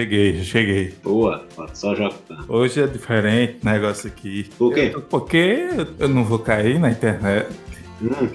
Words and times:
Cheguei, 0.00 0.44
cheguei. 0.44 0.94
Boa, 1.02 1.44
só 1.74 1.94
joga. 1.96 2.14
Hoje 2.48 2.80
é 2.80 2.86
diferente 2.86 3.58
o 3.60 3.66
negócio 3.68 4.06
aqui. 4.08 4.48
Por 4.56 4.72
quê? 4.72 4.92
Eu- 4.94 5.00
Porque 5.02 5.68
eu 5.98 6.08
não 6.08 6.22
vou 6.24 6.38
cair 6.38 6.78
na 6.78 6.90
internet. 6.90 7.48
Hum, 8.00 8.28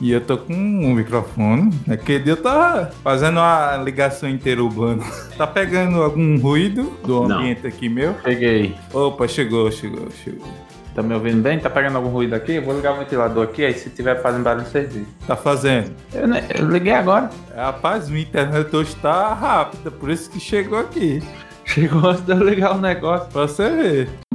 E 0.00 0.12
eu 0.12 0.20
tô 0.20 0.38
com 0.38 0.54
um 0.54 0.94
microfone. 0.94 1.72
Aquele 1.90 2.20
dia 2.20 2.32
eu 2.34 2.36
tava 2.42 2.90
fazendo 3.02 3.38
uma 3.38 3.76
ligação 3.78 4.30
interurbana. 4.30 5.02
Tá 5.36 5.46
pegando 5.46 6.00
algum 6.02 6.38
ruído 6.38 6.92
do 7.04 7.26
Não. 7.26 7.38
ambiente 7.40 7.66
aqui 7.66 7.88
meu? 7.88 8.14
Cheguei. 8.22 8.74
Opa, 8.92 9.26
chegou, 9.26 9.70
chegou, 9.72 10.08
chegou. 10.24 10.46
Tá 10.94 11.02
me 11.02 11.14
ouvindo 11.14 11.42
bem? 11.42 11.58
Tá 11.58 11.70
pegando 11.70 11.96
algum 11.96 12.08
ruído 12.08 12.34
aqui? 12.34 12.54
Eu 12.54 12.62
vou 12.64 12.74
ligar 12.74 12.94
o 12.94 12.98
ventilador 12.98 13.44
aqui, 13.44 13.64
aí 13.64 13.74
se 13.74 13.90
tiver 13.90 14.20
fazendo 14.20 14.42
barulho, 14.42 14.66
vocês 14.66 14.88
dizem. 14.88 15.06
Tá 15.26 15.36
fazendo? 15.36 15.92
Eu, 16.12 16.26
eu 16.58 16.68
liguei 16.68 16.92
agora. 16.92 17.30
Rapaz, 17.54 18.08
minha 18.08 18.22
internet 18.22 18.74
hoje 18.74 18.94
tá 18.96 19.32
rápida, 19.34 19.90
por 19.90 20.10
isso 20.10 20.30
que 20.30 20.40
chegou 20.40 20.78
aqui. 20.78 21.22
Chegou 21.64 22.04
antes 22.08 22.22
de 22.22 22.32
eu 22.32 22.38
ligar 22.38 22.74
o 22.74 22.80
negócio. 22.80 23.28
Pra 23.30 23.42
você 23.42 23.70
ver. 23.70 24.29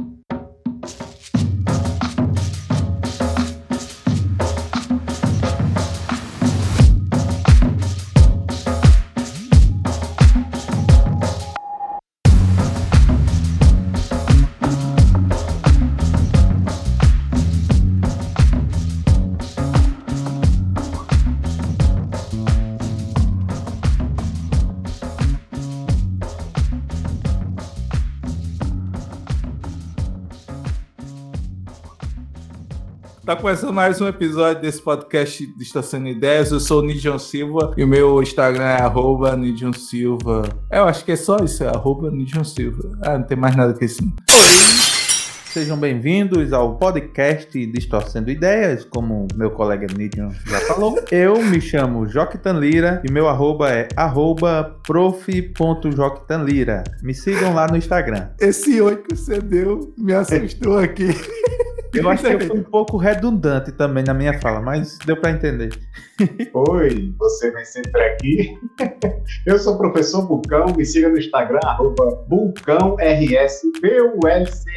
Começando 33.46 33.72
mais 33.72 34.00
um 34.00 34.08
episódio 34.08 34.60
desse 34.60 34.82
podcast 34.82 35.46
Distorcendo 35.56 36.08
Ideias. 36.08 36.50
Eu 36.50 36.58
sou 36.58 36.82
o 36.82 36.84
Nidion 36.84 37.16
Silva 37.16 37.72
e 37.76 37.84
o 37.84 37.86
meu 37.86 38.20
Instagram 38.20 38.64
é 38.64 38.82
arroba 38.82 39.36
Nidion 39.36 39.72
Silva. 39.72 40.42
Eu 40.68 40.82
acho 40.82 41.04
que 41.04 41.12
é 41.12 41.16
só 41.16 41.36
isso, 41.36 41.62
é 41.62 41.68
arroba 41.68 42.10
Nidion 42.10 42.42
Silva. 42.42 42.98
Ah, 43.02 43.16
não 43.16 43.24
tem 43.24 43.36
mais 43.38 43.54
nada 43.54 43.72
que 43.72 43.84
isso. 43.84 44.02
não. 44.04 44.12
Sejam 45.52 45.76
bem-vindos 45.78 46.52
ao 46.52 46.76
podcast 46.76 47.66
Distorcendo 47.66 48.32
Ideias, 48.32 48.84
como 48.84 49.28
meu 49.36 49.52
colega 49.52 49.86
Nidion 49.96 50.30
já 50.44 50.58
falou. 50.62 50.98
Eu 51.12 51.40
me 51.40 51.60
chamo 51.60 52.04
Joquitan 52.08 52.54
Lira 52.54 53.00
e 53.08 53.12
meu 53.12 53.28
arroba 53.28 53.70
é 53.70 53.86
arroba 53.94 54.74
prof.joquitanlira. 54.84 56.82
Me 57.00 57.14
sigam 57.14 57.54
lá 57.54 57.68
no 57.68 57.76
Instagram. 57.76 58.30
Esse 58.40 58.80
oi 58.80 58.96
que 58.96 59.14
você 59.14 59.40
deu 59.40 59.94
me 59.96 60.12
assustou 60.14 60.78
aqui. 60.78 61.14
Eu 61.96 62.08
acho 62.10 62.22
que 62.24 62.32
eu 62.32 62.40
fui 62.40 62.58
um 62.60 62.62
pouco 62.70 62.96
redundante 62.96 63.72
também 63.72 64.04
na 64.04 64.14
minha 64.14 64.38
fala, 64.40 64.60
mas 64.60 64.98
deu 65.04 65.16
pra 65.16 65.30
entender. 65.30 65.70
Oi, 66.54 67.14
você 67.18 67.50
vem 67.50 67.64
sempre 67.64 68.02
aqui. 68.02 68.58
Eu 69.46 69.58
sou 69.58 69.74
o 69.74 69.78
professor 69.78 70.26
Bulcão, 70.26 70.66
me 70.76 70.84
siga 70.84 71.08
no 71.08 71.18
Instagram, 71.18 71.58
arroba 71.64 72.24
BulcãoRS, 72.28 73.60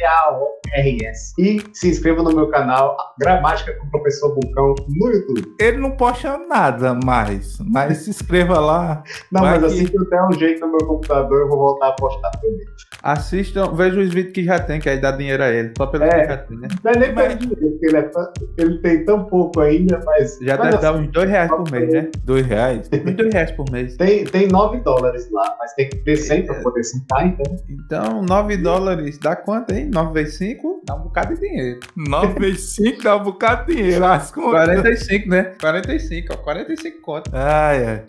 B-U-L-C-A-O-R-S. 0.00 1.32
E 1.38 1.60
se 1.72 1.88
inscreva 1.88 2.22
no 2.22 2.34
meu 2.34 2.48
canal 2.48 2.96
Gramática 3.18 3.72
com 3.76 3.86
o 3.86 3.90
professor 3.90 4.34
Bulcão 4.34 4.74
no 4.88 5.08
YouTube. 5.10 5.54
Ele 5.60 5.78
não 5.78 5.92
posta 5.96 6.38
nada 6.48 6.94
mais, 6.94 7.58
mas 7.60 7.98
se 7.98 8.10
inscreva 8.10 8.58
lá. 8.60 9.02
Não, 9.30 9.40
mas 9.42 9.60
que- 9.60 9.66
assim 9.66 9.86
que 9.86 9.98
eu 9.98 10.08
der 10.08 10.22
um 10.26 10.32
jeito 10.32 10.60
no 10.60 10.68
meu 10.72 10.86
computador, 10.86 11.40
eu 11.40 11.48
vou 11.48 11.58
voltar 11.58 11.88
a 11.88 11.92
postar 11.92 12.30
também. 12.30 12.58
Assistam, 13.02 13.72
vejam 13.74 14.02
os 14.02 14.12
vídeos 14.12 14.34
que 14.34 14.44
já 14.44 14.58
tem, 14.60 14.78
que 14.80 14.88
aí 14.88 15.00
dá 15.00 15.10
dinheiro 15.12 15.42
a 15.42 15.48
ele. 15.50 15.72
Só 15.76 15.86
pelo 15.86 16.04
É. 16.04 16.08
que 16.22 16.26
já 16.28 16.36
tem, 16.36 16.58
né? 16.58 16.68
Não 16.84 16.92
é 16.92 16.98
nem 16.98 17.09
Mas- 17.14 17.38
ele, 17.82 17.96
é 17.96 18.02
tão- 18.02 18.32
ele 18.58 18.78
tem 18.78 19.04
tão 19.04 19.24
pouco 19.24 19.60
ainda, 19.60 20.02
mas. 20.04 20.38
Já 20.42 20.56
deve 20.56 20.78
dar 20.78 20.90
assim, 20.94 21.00
uns 21.04 21.12
dois 21.12 21.30
reais 21.30 21.50
por 21.50 21.70
mês, 21.72 21.92
né? 21.92 22.10
Dois 22.24 22.46
reais. 22.46 22.88
Uns 22.92 23.14
dois 23.16 23.32
reais 23.32 23.50
por 23.52 23.70
mês. 23.70 23.96
Tem, 23.96 24.24
tem 24.24 24.48
9 24.48 24.80
dólares 24.80 25.28
lá, 25.30 25.56
mas 25.58 25.72
tem 25.74 25.88
que 25.88 25.96
ter 25.98 26.16
100 26.16 26.46
pra 26.46 26.54
poder 26.62 26.84
sentar, 26.84 27.26
então. 27.26 27.56
Então, 27.68 28.22
9 28.22 28.56
dólares 28.56 29.18
dá 29.18 29.34
quanto, 29.36 29.72
hein? 29.72 29.90
9 29.92 30.12
vezes 30.12 30.34
5 30.38 30.82
dá 30.86 30.94
um 30.94 31.00
bocado 31.04 31.34
de 31.34 31.40
dinheiro. 31.40 31.80
9 31.96 32.38
vezes 32.40 32.74
5 32.74 33.02
dá 33.02 33.16
um 33.16 33.22
bocado 33.24 33.66
de 33.66 33.76
dinheiro. 33.76 34.04
As 34.04 34.30
contas. 34.30 34.64
45, 34.66 35.28
né? 35.28 35.52
45, 35.60 36.28
ó. 36.32 36.36
45 36.36 37.00
conto. 37.02 37.30
Ai, 37.32 37.84
ai. 37.84 38.02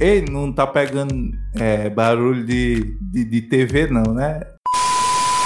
Ei, 0.00 0.24
não 0.30 0.52
tá 0.52 0.66
pegando 0.66 1.14
é, 1.58 1.88
barulho 1.90 2.44
de, 2.44 2.96
de, 3.00 3.24
de 3.24 3.42
TV, 3.42 3.86
não, 3.88 4.14
né? 4.14 4.40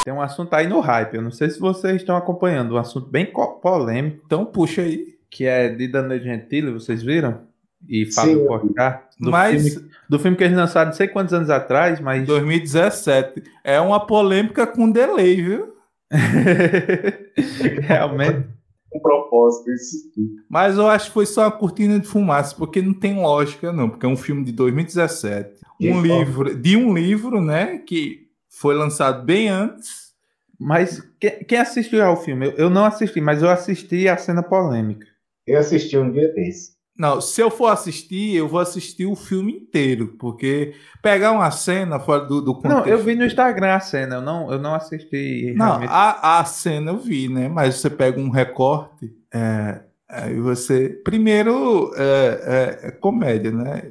Tem 0.04 0.12
um 0.12 0.20
assunto 0.20 0.52
aí 0.54 0.66
no 0.66 0.80
hype. 0.80 1.14
Eu 1.14 1.22
não 1.22 1.30
sei 1.30 1.48
se 1.50 1.58
vocês 1.60 1.96
estão 1.96 2.16
acompanhando. 2.16 2.74
Um 2.74 2.78
assunto 2.78 3.08
bem 3.08 3.26
co- 3.26 3.60
polêmico, 3.60 4.22
Então 4.26 4.44
puxa 4.44 4.82
aí. 4.82 5.14
que 5.30 5.44
é 5.44 5.68
de 5.68 5.86
Danilo 5.88 6.22
Gentili, 6.22 6.70
vocês 6.72 7.02
viram? 7.02 7.40
E 7.88 8.06
Fábio 8.12 8.46
Porchat. 8.46 9.02
Do, 9.18 9.30
Mas 9.30 9.62
filme, 9.74 9.88
do 10.08 10.18
filme 10.18 10.36
que 10.36 10.44
eles 10.44 10.56
lançaram 10.56 10.90
não 10.90 10.96
sei 10.96 11.08
quantos 11.08 11.32
anos 11.34 11.50
atrás, 11.50 11.98
mas. 12.00 12.24
2017 12.26 13.42
é 13.64 13.80
uma 13.80 14.04
polêmica 14.06 14.66
com 14.66 14.90
delay, 14.90 15.40
viu? 15.42 15.72
Realmente. 17.82 18.46
Um 18.94 19.00
propósito, 19.00 19.70
isso 19.72 20.12
tudo. 20.14 20.28
Mas 20.48 20.76
eu 20.76 20.86
acho 20.86 21.06
que 21.06 21.12
foi 21.14 21.24
só 21.26 21.42
uma 21.44 21.50
cortina 21.50 21.98
de 21.98 22.06
fumaça, 22.06 22.54
porque 22.54 22.82
não 22.82 22.92
tem 22.92 23.20
lógica, 23.20 23.72
não. 23.72 23.88
Porque 23.88 24.04
é 24.04 24.08
um 24.08 24.16
filme 24.16 24.44
de 24.44 24.52
2017. 24.52 25.60
De 25.80 25.88
Um 25.90 25.94
forma- 25.94 26.06
livro, 26.18 26.54
de 26.54 26.76
um 26.76 26.92
livro, 26.94 27.40
né? 27.40 27.78
Que 27.78 28.26
foi 28.62 28.74
lançado 28.74 29.24
bem 29.24 29.48
antes. 29.48 30.12
Mas 30.58 31.00
que- 31.20 31.44
quem 31.44 31.58
assistiu 31.58 32.02
ao 32.04 32.16
filme? 32.22 32.46
Eu, 32.46 32.52
eu 32.52 32.70
não 32.70 32.84
assisti, 32.84 33.20
mas 33.20 33.42
eu 33.42 33.50
assisti 33.50 34.08
a 34.08 34.16
cena 34.16 34.42
polêmica. 34.42 35.04
Eu 35.44 35.58
assisti 35.58 35.98
um 35.98 36.10
dia 36.12 36.32
desse. 36.32 36.72
Não, 36.96 37.20
se 37.20 37.40
eu 37.40 37.50
for 37.50 37.66
assistir, 37.68 38.36
eu 38.36 38.46
vou 38.46 38.60
assistir 38.60 39.06
o 39.06 39.16
filme 39.16 39.52
inteiro, 39.56 40.14
porque 40.20 40.74
pegar 41.02 41.32
uma 41.32 41.50
cena 41.50 41.98
fora 41.98 42.24
do, 42.26 42.40
do 42.40 42.54
contexto. 42.54 42.76
Não, 42.76 42.86
eu 42.86 42.98
vi 42.98 43.16
no 43.16 43.24
Instagram 43.24 43.74
a 43.74 43.80
cena, 43.80 44.16
eu 44.16 44.22
não, 44.22 44.52
eu 44.52 44.58
não 44.58 44.74
assisti. 44.74 45.52
Não, 45.56 45.66
realmente. 45.66 45.90
a, 45.90 46.38
a 46.40 46.44
cena 46.44 46.92
eu 46.92 46.98
vi, 46.98 47.28
né? 47.28 47.48
Mas 47.48 47.76
você 47.76 47.90
pega 47.90 48.20
um 48.20 48.28
recorte, 48.30 49.10
é, 49.34 49.80
aí 50.08 50.38
você. 50.38 50.90
Primeiro, 51.02 51.92
é, 51.96 52.78
é- 52.84 52.88
é 52.88 52.90
comédia, 52.92 53.50
né? 53.50 53.90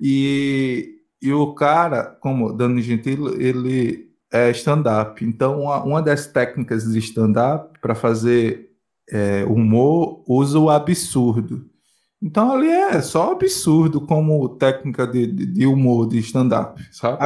E, 0.00 0.96
e 1.22 1.32
o 1.32 1.54
cara, 1.54 2.04
como 2.20 2.52
Dani 2.52 2.82
Gentili, 2.82 3.42
ele 3.42 4.09
é 4.32 4.50
stand-up. 4.50 5.24
Então, 5.24 5.62
uma, 5.62 5.82
uma 5.82 6.02
das 6.02 6.26
técnicas 6.26 6.84
de 6.84 6.98
stand-up 6.98 7.78
para 7.80 7.94
fazer 7.94 8.70
é, 9.10 9.44
humor 9.44 10.22
usa 10.28 10.58
o 10.58 10.70
absurdo. 10.70 11.64
Então, 12.22 12.52
ali 12.52 12.68
é 12.68 13.00
só 13.00 13.32
absurdo 13.32 14.02
como 14.02 14.46
técnica 14.50 15.06
de, 15.06 15.26
de, 15.26 15.46
de 15.46 15.66
humor, 15.66 16.06
de 16.06 16.18
stand-up, 16.18 16.78
sabe? 16.92 17.16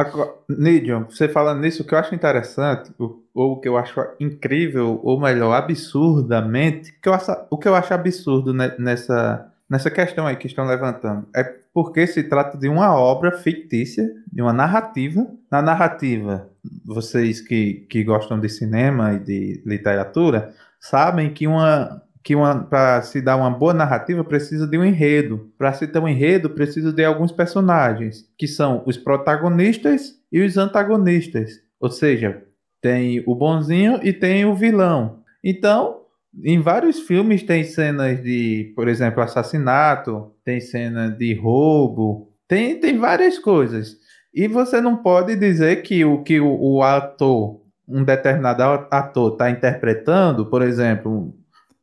Nidion, 0.47 1.03
você 1.09 1.27
falando 1.27 1.59
nisso, 1.59 1.83
o 1.83 1.85
que 1.85 1.93
eu 1.93 1.99
acho 1.99 2.15
interessante, 2.15 2.93
ou 2.97 3.21
o 3.33 3.59
que 3.59 3.67
eu 3.67 3.77
acho 3.77 3.99
incrível, 4.21 5.01
ou 5.03 5.19
melhor, 5.19 5.51
absurdamente, 5.53 6.93
que 7.01 7.09
eu 7.09 7.13
acho- 7.13 7.35
o 7.49 7.57
que 7.57 7.67
eu 7.67 7.75
acho 7.75 7.93
absurdo 7.93 8.53
ne- 8.53 8.73
nessa, 8.79 9.51
nessa 9.69 9.91
questão 9.91 10.25
aí 10.25 10.37
que 10.37 10.47
estão 10.47 10.65
levantando, 10.65 11.27
é 11.35 11.43
porque 11.73 12.07
se 12.07 12.23
trata 12.23 12.57
de 12.57 12.69
uma 12.69 12.95
obra 12.97 13.33
fictícia, 13.33 14.09
de 14.31 14.41
uma 14.41 14.53
narrativa. 14.53 15.27
Na 15.51 15.61
narrativa, 15.61 16.47
vocês 16.83 17.41
que, 17.41 17.85
que 17.89 18.03
gostam 18.03 18.39
de 18.39 18.49
cinema 18.49 19.13
e 19.13 19.19
de 19.19 19.63
literatura, 19.65 20.53
sabem 20.79 21.33
que 21.33 21.47
uma. 21.47 22.03
Que 22.23 22.33
para 22.71 23.03
se 23.03 23.21
dar 23.21 23.37
uma 23.37 23.51
boa 23.51 23.71
narrativa 23.71 24.23
precisa 24.23 24.65
de 24.65 24.79
um 24.79 24.83
enredo. 24.83 25.51
Para 25.59 25.73
se 25.73 25.85
ter 25.85 25.99
um 25.99 26.07
enredo, 26.07 26.49
precisa 26.49 26.91
de 26.91 27.05
alguns 27.05 27.31
personagens, 27.31 28.27
que 28.35 28.47
são 28.47 28.81
os 28.87 28.97
protagonistas 28.97 30.15
e 30.31 30.41
os 30.41 30.57
antagonistas. 30.57 31.61
Ou 31.79 31.91
seja, 31.91 32.41
tem 32.81 33.23
o 33.27 33.35
bonzinho 33.35 33.99
e 34.01 34.11
tem 34.11 34.43
o 34.43 34.55
vilão. 34.55 35.19
Então, 35.43 36.01
em 36.43 36.59
vários 36.59 36.99
filmes 36.99 37.43
tem 37.43 37.63
cenas 37.63 38.21
de, 38.23 38.73
por 38.75 38.87
exemplo, 38.87 39.21
assassinato, 39.21 40.31
tem 40.43 40.59
cena 40.59 41.09
de 41.09 41.33
roubo, 41.33 42.31
tem, 42.47 42.79
tem 42.79 42.97
várias 42.97 43.39
coisas. 43.39 43.97
E 44.35 44.49
você 44.49 44.81
não 44.81 44.97
pode 44.97 45.33
dizer 45.37 45.81
que 45.81 46.03
o 46.03 46.21
que 46.21 46.41
o, 46.41 46.59
o 46.61 46.83
ator, 46.83 47.61
um 47.87 48.03
determinado 48.03 48.61
ator, 48.91 49.31
está 49.31 49.49
interpretando, 49.49 50.45
por 50.47 50.61
exemplo, 50.61 51.33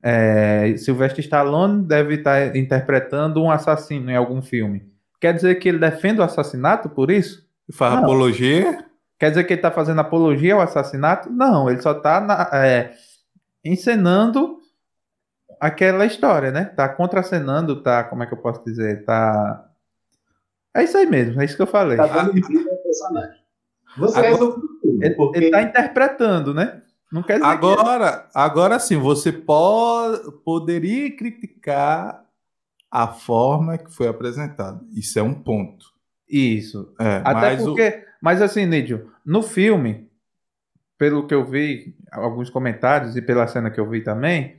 é, 0.02 0.74
Sylvester 0.76 1.24
Stallone 1.24 1.82
deve 1.82 2.16
estar 2.16 2.54
interpretando 2.54 3.42
um 3.42 3.50
assassino 3.50 4.10
em 4.10 4.16
algum 4.16 4.42
filme. 4.42 4.86
Quer 5.18 5.32
dizer 5.32 5.54
que 5.54 5.68
ele 5.68 5.78
defende 5.78 6.20
o 6.20 6.24
assassinato 6.24 6.90
por 6.90 7.10
isso? 7.10 7.48
Faz 7.72 7.94
Não. 7.94 8.02
apologia. 8.02 8.84
Quer 9.18 9.30
dizer 9.30 9.44
que 9.44 9.54
ele 9.54 9.60
está 9.60 9.70
fazendo 9.70 10.00
apologia 10.00 10.52
ao 10.52 10.60
assassinato? 10.60 11.30
Não, 11.30 11.70
ele 11.70 11.80
só 11.80 11.92
está 11.92 12.50
encenando 13.64 14.58
aquela 15.58 16.04
história, 16.04 16.50
né? 16.50 16.64
Tá 16.64 16.88
contracenando, 16.88 17.82
tá. 17.82 18.04
Como 18.04 18.22
é 18.22 18.26
que 18.26 18.34
eu 18.34 18.38
posso 18.38 18.62
dizer? 18.64 19.04
Tá. 19.04 19.71
É 20.74 20.84
isso 20.84 20.96
aí 20.96 21.06
mesmo, 21.06 21.40
é 21.40 21.44
isso 21.44 21.56
que 21.56 21.62
eu 21.62 21.66
falei. 21.66 21.96
Tá 21.96 22.06
dando 22.06 22.32
vida 22.32 22.70
ao 22.70 22.76
personagem. 22.78 23.40
Você 23.98 24.18
Agora- 24.18 24.32
resolve 24.32 24.60
tudo. 24.80 25.04
Ele, 25.04 25.14
porque 25.14 25.38
ele 25.38 25.50
tá 25.50 25.62
interpretando, 25.62 26.54
né? 26.54 26.82
Não 27.10 27.22
quer 27.22 27.34
dizer 27.34 27.44
que- 27.44 27.52
Agora, 27.54 28.26
agora 28.34 28.78
sim, 28.78 28.96
você 28.96 29.30
pode, 29.30 30.32
poderia 30.44 31.14
criticar 31.14 32.24
a 32.90 33.06
forma 33.08 33.76
que 33.76 33.92
foi 33.94 34.08
apresentada. 34.08 34.80
Isso 34.94 35.18
é 35.18 35.22
um 35.22 35.34
ponto. 35.34 35.86
Isso. 36.28 36.94
É, 36.98 37.16
Até 37.18 37.32
mas 37.34 37.62
o- 37.62 37.66
porque. 37.66 38.04
Mas 38.22 38.40
assim, 38.40 38.64
Nídio, 38.64 39.10
no 39.26 39.42
filme, 39.42 40.08
pelo 40.96 41.26
que 41.26 41.34
eu 41.34 41.44
vi, 41.44 41.94
alguns 42.10 42.48
comentários 42.48 43.14
e 43.16 43.20
pela 43.20 43.46
cena 43.46 43.70
que 43.70 43.80
eu 43.80 43.88
vi 43.90 44.00
também, 44.02 44.56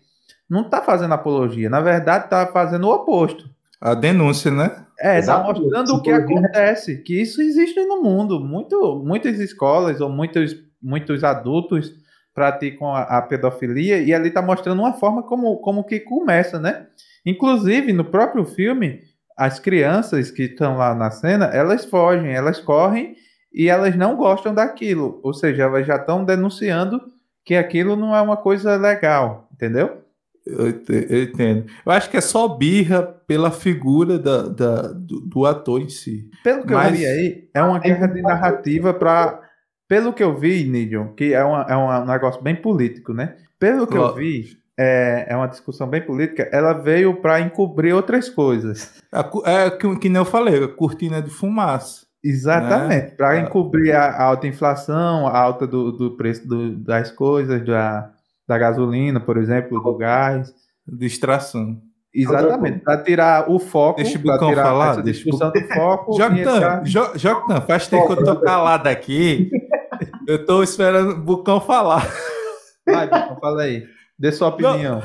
não 0.49 0.69
tá 0.69 0.81
fazendo 0.83 1.13
apologia. 1.13 1.69
Na 1.69 1.79
verdade, 1.81 2.29
tá 2.29 2.45
fazendo 2.47 2.85
o 2.87 2.93
oposto. 2.93 3.49
a 3.81 3.93
denúncia, 3.95 4.49
né? 4.49 4.85
É, 5.03 5.15
tá 5.15 5.17
Exatamente. 5.17 5.59
mostrando 5.59 5.95
o 5.95 6.01
que 6.01 6.11
acontece, 6.11 6.97
que 7.03 7.21
isso 7.21 7.41
existe 7.41 7.83
no 7.83 8.01
mundo. 8.01 8.39
Muito, 8.39 9.03
muitas 9.05 9.37
escolas 9.37 9.99
ou 9.99 10.07
muitos, 10.07 10.55
muitos 10.81 11.25
adultos 11.25 11.93
praticam 12.33 12.95
a, 12.95 13.01
a 13.01 13.21
pedofilia 13.21 14.01
e 14.01 14.13
ali 14.13 14.31
tá 14.31 14.41
mostrando 14.41 14.79
uma 14.79 14.93
forma 14.93 15.21
como, 15.21 15.57
como 15.57 15.83
que 15.83 15.99
começa, 15.99 16.57
né? 16.57 16.87
Inclusive, 17.25 17.91
no 17.91 18.05
próprio 18.05 18.45
filme, 18.45 19.01
as 19.37 19.59
crianças 19.59 20.31
que 20.31 20.43
estão 20.43 20.77
lá 20.77 20.95
na 20.95 21.11
cena, 21.11 21.47
elas 21.47 21.83
fogem, 21.83 22.31
elas 22.31 22.61
correm 22.61 23.17
e 23.53 23.67
elas 23.67 23.97
não 23.97 24.15
gostam 24.15 24.53
daquilo. 24.53 25.19
Ou 25.21 25.33
seja, 25.33 25.63
elas 25.63 25.85
já 25.85 25.97
estão 25.97 26.23
denunciando 26.23 27.01
que 27.43 27.55
aquilo 27.55 27.97
não 27.97 28.15
é 28.15 28.21
uma 28.21 28.37
coisa 28.37 28.77
legal, 28.77 29.49
entendeu? 29.51 30.01
Eu, 30.45 30.67
ente- 30.69 31.07
eu 31.09 31.23
entendo. 31.23 31.65
Eu 31.85 31.91
acho 31.91 32.09
que 32.09 32.17
é 32.17 32.21
só 32.21 32.47
birra 32.49 33.01
pela 33.01 33.49
figura 33.51 34.19
da, 34.19 34.43
da- 34.43 34.87
do, 34.93 35.21
do 35.21 35.45
ator 35.45 35.79
em 35.81 35.87
si. 35.89 36.29
Pelo 36.43 36.65
que 36.65 36.73
Mas- 36.73 36.91
eu 36.91 36.97
vi 36.97 37.05
aí, 37.05 37.49
é 37.53 37.63
uma 37.63 37.79
guerra 37.79 38.07
de 38.07 38.21
narrativa 38.21 38.93
para. 38.93 39.41
Pelo 39.87 40.11
que 40.13 40.23
eu 40.23 40.35
vi, 40.35 40.63
Nidion, 40.65 41.09
que 41.09 41.33
é, 41.33 41.43
uma, 41.43 41.61
é 41.69 41.75
um 41.77 42.05
negócio 42.05 42.41
bem 42.41 42.55
político, 42.55 43.13
né? 43.13 43.35
Pelo 43.59 43.85
que 43.85 43.95
eu 43.97 44.13
vi, 44.15 44.57
é, 44.77 45.27
é 45.29 45.35
uma 45.35 45.47
discussão 45.47 45.87
bem 45.87 46.01
política, 46.01 46.49
ela 46.51 46.73
veio 46.73 47.15
para 47.21 47.39
encobrir 47.41 47.93
outras 47.93 48.27
coisas. 48.29 48.93
É 49.45 49.69
que, 49.69 49.95
que 49.99 50.09
nem 50.09 50.17
eu 50.19 50.25
falei, 50.25 50.63
a 50.63 50.67
cortina 50.67 51.21
de 51.21 51.29
fumaça. 51.29 52.05
Exatamente, 52.23 53.11
para 53.15 53.31
Ah. 53.31 53.39
encobrir 53.41 53.91
a, 53.93 54.05
a 54.05 54.23
alta 54.23 54.47
inflação, 54.47 55.27
a 55.27 55.37
alta 55.37 55.67
do, 55.67 55.91
do 55.91 56.17
preço 56.17 56.47
do- 56.47 56.75
das 56.77 57.11
coisas, 57.11 57.63
da, 57.65 58.12
da 58.47 58.57
gasolina, 58.57 59.19
por 59.19 59.37
exemplo, 59.37 59.79
do 59.81 59.97
gás. 59.97 60.53
Distração. 60.87 61.77
Exatamente, 62.15 62.79
para 62.79 63.01
tirar 63.01 63.49
o 63.49 63.57
foco, 63.57 64.01
Deixa 64.03 64.19
o 64.19 64.21
Bucão 64.21 64.49
tirar 64.49 64.63
falar, 64.63 64.91
essa 64.91 65.01
deixa 65.01 65.27
o 65.27 65.31
do 65.31 65.67
foco. 65.73 66.13
e 66.13 66.17
Joctan, 66.17 66.35
entrar- 66.57 66.85
Jo- 66.85 67.11
Joctan, 67.17 67.61
faz 67.61 67.87
tempo 67.87 68.05
que 68.05 68.21
eu 68.21 68.23
tô 68.23 68.35
calado 68.41 68.87
aqui. 68.87 69.49
Eu 70.27 70.45
tô 70.45 70.61
esperando 70.61 71.11
o 71.13 71.17
Bucão 71.21 71.59
falar. 71.59 72.05
Vai, 72.85 73.07
Bucão, 73.07 73.37
fala 73.39 73.63
aí. 73.63 73.83
Dê 74.19 74.31
sua 74.31 74.49
opinião. 74.49 75.01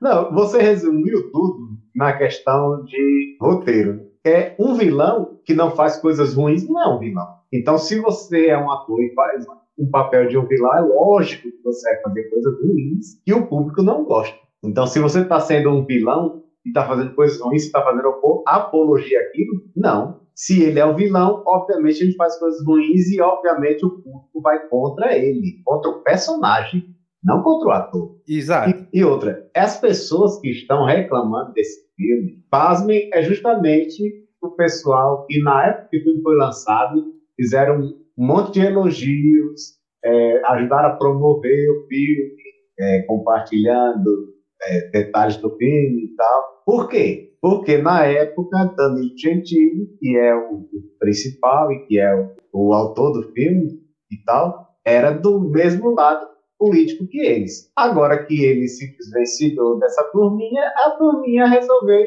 Não, 0.00 0.32
você 0.32 0.62
resumiu 0.62 1.30
tudo 1.32 1.76
na 1.94 2.12
questão 2.14 2.82
de 2.84 3.36
roteiro. 3.40 4.00
É 4.24 4.54
um 4.58 4.74
vilão 4.74 5.38
que 5.44 5.52
não 5.54 5.70
faz 5.72 5.96
coisas 5.98 6.34
ruins, 6.34 6.66
não 6.68 6.80
é 6.82 6.88
um 6.94 6.98
vilão. 6.98 7.26
Então, 7.52 7.76
se 7.78 8.00
você 8.00 8.46
é 8.46 8.58
um 8.58 8.70
ator 8.70 9.00
e 9.02 9.12
faz 9.14 9.44
um 9.78 9.90
papel 9.90 10.28
de 10.28 10.38
um 10.38 10.46
vilão, 10.46 10.74
é 10.74 10.80
lógico 10.80 11.50
que 11.50 11.62
você 11.62 11.90
vai 11.90 12.02
fazer 12.02 12.30
coisas 12.30 12.54
ruins 12.60 13.22
que 13.24 13.32
o 13.34 13.46
público 13.46 13.82
não 13.82 14.04
gosta. 14.04 14.36
Então, 14.64 14.86
se 14.86 14.98
você 14.98 15.20
está 15.20 15.38
sendo 15.40 15.70
um 15.70 15.84
vilão 15.84 16.42
e 16.64 16.70
está 16.70 16.86
fazendo 16.86 17.14
coisas 17.14 17.40
ruins, 17.40 17.64
está 17.64 17.82
fazendo 17.82 18.08
apo- 18.08 18.42
apologia 18.46 19.20
àquilo, 19.20 19.62
não. 19.76 20.20
Se 20.34 20.62
ele 20.62 20.78
é 20.78 20.84
o 20.84 20.94
vilão, 20.94 21.42
obviamente 21.46 22.00
ele 22.02 22.14
faz 22.14 22.38
coisas 22.38 22.64
ruins 22.66 23.10
e, 23.10 23.20
obviamente, 23.20 23.84
o 23.84 23.90
público 23.90 24.40
vai 24.42 24.66
contra 24.68 25.16
ele, 25.16 25.60
contra 25.64 25.90
o 25.90 26.02
personagem, 26.02 26.84
não 27.22 27.42
contra 27.42 27.68
o 27.68 27.72
ator. 27.72 28.16
Exato. 28.28 28.70
E, 28.92 29.00
e 29.00 29.04
outra, 29.04 29.48
as 29.54 29.80
pessoas 29.80 30.38
que 30.40 30.50
estão 30.50 30.84
reclamando 30.84 31.52
desse 31.52 31.86
filme, 31.96 32.44
pasmem, 32.50 33.08
é 33.12 33.22
justamente 33.22 34.26
o 34.42 34.50
pessoal 34.50 35.26
que 35.26 35.42
na 35.42 35.66
época 35.66 35.88
que 35.90 35.98
o 35.98 36.02
filme 36.02 36.22
foi 36.22 36.36
lançado, 36.36 37.14
fizeram 37.34 37.94
um 38.16 38.26
monte 38.26 38.54
de 38.54 38.66
elogios, 38.66 39.76
é, 40.04 40.42
ajudaram 40.46 40.90
a 40.90 40.96
promover 40.96 41.70
o 41.70 41.86
filme, 41.86 42.36
é, 42.78 43.02
compartilhando 43.02 44.34
é, 44.62 44.90
detalhes 44.90 45.36
do 45.36 45.50
filme 45.56 46.04
e 46.04 46.16
tal. 46.16 46.62
Por 46.64 46.88
quê? 46.88 47.34
Porque 47.40 47.78
na 47.78 48.04
época, 48.04 48.72
Danilo 48.76 49.16
Gentili, 49.16 49.86
que 49.98 50.16
é 50.16 50.34
o, 50.34 50.66
principal 50.98 51.70
e 51.72 51.86
que 51.86 51.98
é 51.98 52.14
o, 52.14 52.32
o 52.52 52.72
autor 52.72 53.12
do 53.12 53.32
filme 53.32 53.80
e 54.10 54.16
tal, 54.24 54.66
era 54.84 55.10
do 55.10 55.40
mesmo 55.50 55.94
lado 55.94 56.26
político 56.58 57.06
que 57.06 57.18
eles. 57.18 57.70
Agora 57.76 58.24
que 58.24 58.42
ele 58.42 58.66
se 58.68 58.96
desvencilhou 58.96 59.78
dessa 59.78 60.02
turminha, 60.04 60.62
a 60.76 60.90
turminha 60.92 61.46
resolveu 61.46 62.04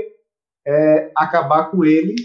é, 0.65 1.11
acabar 1.15 1.69
com 1.69 1.85
ele 1.85 2.15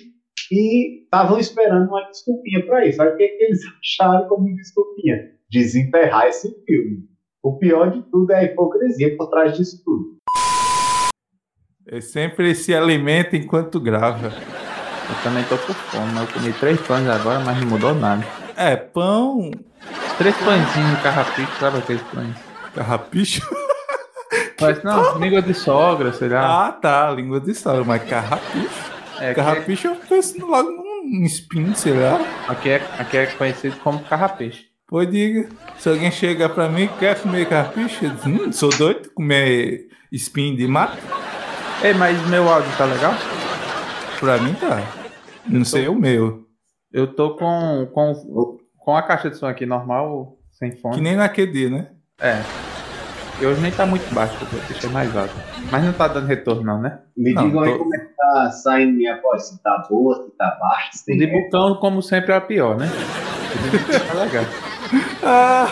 e 0.52 1.05
estavam 1.05 1.38
esperando 1.38 1.88
uma 1.88 2.02
desculpinha 2.08 2.64
para 2.67 2.87
isso. 2.87 3.00
Aí 3.02 3.08
o 3.08 3.17
que, 3.17 3.29
que 3.29 3.44
eles 3.44 3.61
acharam 3.82 4.29
como 4.29 4.55
desculpinha? 4.55 5.31
Desenterrar 5.50 6.26
esse 6.26 6.49
filme. 6.64 7.05
O 7.43 7.58
pior 7.58 7.91
de 7.91 8.02
tudo 8.11 8.32
é 8.32 8.38
a 8.41 8.44
hipocrisia 8.44 9.17
por 9.17 9.29
trás 9.29 9.56
disso 9.56 9.82
tudo. 9.85 10.17
Ele 11.87 12.00
sempre 12.00 12.55
se 12.55 12.75
alimenta 12.75 13.37
enquanto 13.37 13.79
grava. 13.79 14.29
Eu 14.29 15.23
também 15.23 15.44
tô 15.44 15.58
com 15.58 15.75
fome, 15.75 16.19
eu 16.19 16.26
comi 16.32 16.52
três 16.55 16.81
pães 16.81 17.06
agora, 17.06 17.40
mas 17.40 17.61
não 17.61 17.69
mudou 17.69 17.94
nada. 17.94 18.25
É, 18.56 18.75
pão, 18.75 19.50
Três 20.17 20.37
pãezinhos 20.37 21.02
carrapicho, 21.02 21.52
sabe 21.58 21.79
aqueles 21.79 22.02
pães? 22.02 22.37
carrapicho. 22.73 23.43
Mas 24.61 24.82
não, 24.82 25.19
língua 25.19 25.43
de 25.43 25.55
sogra, 25.55 26.12
sei 26.12 26.29
lá. 26.29 26.69
Ah, 26.69 26.73
tá, 26.73 27.11
língua 27.11 27.40
de 27.40 27.55
sogra, 27.55 27.85
mas 27.85 28.02
carrapicho. 28.05 28.94
É, 29.20 29.31
aqui, 29.31 29.40
é, 29.40 29.44
Carrapicho 29.44 29.88
eu 29.88 29.96
penso 29.96 30.44
logo 30.46 30.69
num 30.70 31.25
espinho, 31.25 31.75
sei 31.75 31.93
lá. 31.94 32.19
aqui, 32.49 32.70
é, 32.70 32.76
aqui 32.99 33.16
é 33.16 33.26
conhecido 33.26 33.76
como 33.76 34.00
carrapicho. 34.00 34.64
Pô, 34.87 35.05
diga, 35.05 35.49
se 35.78 35.88
alguém 35.88 36.11
chegar 36.11 36.49
pra 36.50 36.69
mim 36.69 36.88
quer 36.99 37.19
comer 37.20 37.49
carrapicho, 37.49 38.05
eu 38.05 38.11
digo, 38.11 38.44
hum, 38.49 38.52
sou 38.52 38.70
doido 38.70 39.02
de 39.02 39.08
comer 39.11 39.88
espinho 40.12 40.56
de 40.56 40.66
mato. 40.66 40.99
Ei, 41.82 41.94
mas 41.94 42.20
meu 42.28 42.49
áudio 42.49 42.70
tá 42.76 42.84
legal? 42.84 43.12
Pra 44.20 44.38
mim 44.38 44.55
tá. 44.55 44.81
Não 45.46 45.64
sei 45.64 45.88
o 45.88 45.94
meu. 45.94 46.44
Eu 46.93 47.06
tô 47.06 47.37
com, 47.37 47.88
com, 47.93 48.58
com 48.78 48.96
a 48.96 49.02
caixa 49.02 49.28
de 49.31 49.37
som 49.37 49.46
aqui 49.46 49.66
normal, 49.66 50.38
sem 50.52 50.72
fone. 50.72 50.94
Que 50.96 51.00
nem 51.00 51.16
naquele 51.16 51.50
dia, 51.52 51.71
né? 51.71 51.88
É. 52.21 52.40
E 53.40 53.44
hoje 53.47 53.61
nem 53.61 53.73
tá 53.73 53.85
muito 53.85 54.14
baixo, 54.14 54.37
eu 54.40 54.61
deixei 54.68 54.88
mais 54.90 55.14
alto. 55.16 55.35
Mas 55.71 55.85
não 55.85 55.92
tá 55.92 56.06
dando 56.06 56.26
retorno 56.26 56.62
não, 56.62 56.80
né? 56.80 57.00
Me 57.16 57.33
Não, 57.35 57.47
digam 57.47 57.62
aí 57.62 57.73
tô- 57.73 57.78
como 57.78 57.94
é 57.97 57.99
que 57.99 58.03
tá 58.16 58.50
saindo 58.50 58.92
minha 58.97 59.21
voz, 59.21 59.49
se 59.49 59.62
tá 59.62 59.87
boa, 59.88 60.25
se 60.25 60.30
tá 60.37 60.56
baixa, 60.61 60.90
se 60.92 61.02
O 61.02 61.06
tem 61.06 61.18
de 61.18 61.25
eco. 61.25 61.44
Bucão, 61.44 61.75
como 61.76 62.02
sempre, 62.02 62.33
é 62.33 62.37
a 62.37 62.40
pior, 62.40 62.76
né? 62.76 62.87
Tá 64.09 64.14
legal. 64.25 64.44
Ah, 65.26 65.66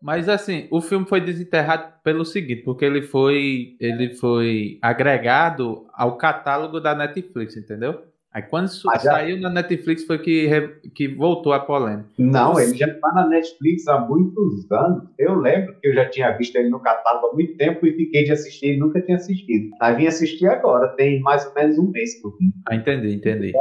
Mas 0.00 0.28
assim, 0.28 0.68
o 0.70 0.80
filme 0.80 1.06
foi 1.06 1.20
desenterrado 1.20 1.92
pelo 2.04 2.24
seguinte, 2.24 2.62
porque 2.62 2.84
ele 2.84 3.02
foi, 3.02 3.76
ele 3.80 4.14
foi 4.14 4.78
agregado 4.80 5.86
ao 5.92 6.16
catálogo 6.16 6.78
da 6.78 6.94
Netflix, 6.94 7.56
entendeu? 7.56 8.02
Aí 8.32 8.42
quando 8.42 8.66
isso 8.66 8.82
Mas 8.86 9.02
já- 9.02 9.12
saiu 9.12 9.40
na 9.40 9.48
Netflix 9.50 10.04
foi 10.04 10.18
que, 10.18 10.46
re- 10.46 10.68
que 10.94 11.08
voltou 11.08 11.52
a 11.52 11.60
polêmica. 11.60 12.08
Não, 12.18 12.50
Nossa. 12.50 12.62
ele 12.62 12.76
já 12.76 12.86
está 12.86 13.12
na 13.12 13.26
Netflix 13.26 13.88
há 13.88 13.98
muitos 14.00 14.70
anos. 14.70 15.04
Eu 15.18 15.34
lembro 15.34 15.74
que 15.80 15.88
eu 15.88 15.94
já 15.94 16.08
tinha 16.10 16.30
visto 16.36 16.54
ele 16.56 16.68
no 16.68 16.78
catálogo 16.78 17.28
há 17.28 17.34
muito 17.34 17.56
tempo 17.56 17.86
e 17.86 17.92
fiquei 17.96 18.24
de 18.24 18.32
assistir 18.32 18.74
e 18.74 18.78
nunca 18.78 19.00
tinha 19.00 19.16
assistido. 19.16 19.70
Aí 19.80 19.96
vim 19.96 20.06
assistir 20.06 20.46
agora, 20.46 20.88
tem 20.88 21.20
mais 21.20 21.46
ou 21.46 21.54
menos 21.54 21.78
um 21.78 21.90
mês 21.90 22.20
que 22.20 22.26
eu 22.26 22.30
vim. 22.38 22.52
Ah, 22.68 22.74
entendi, 22.74 23.14
entendi. 23.14 23.52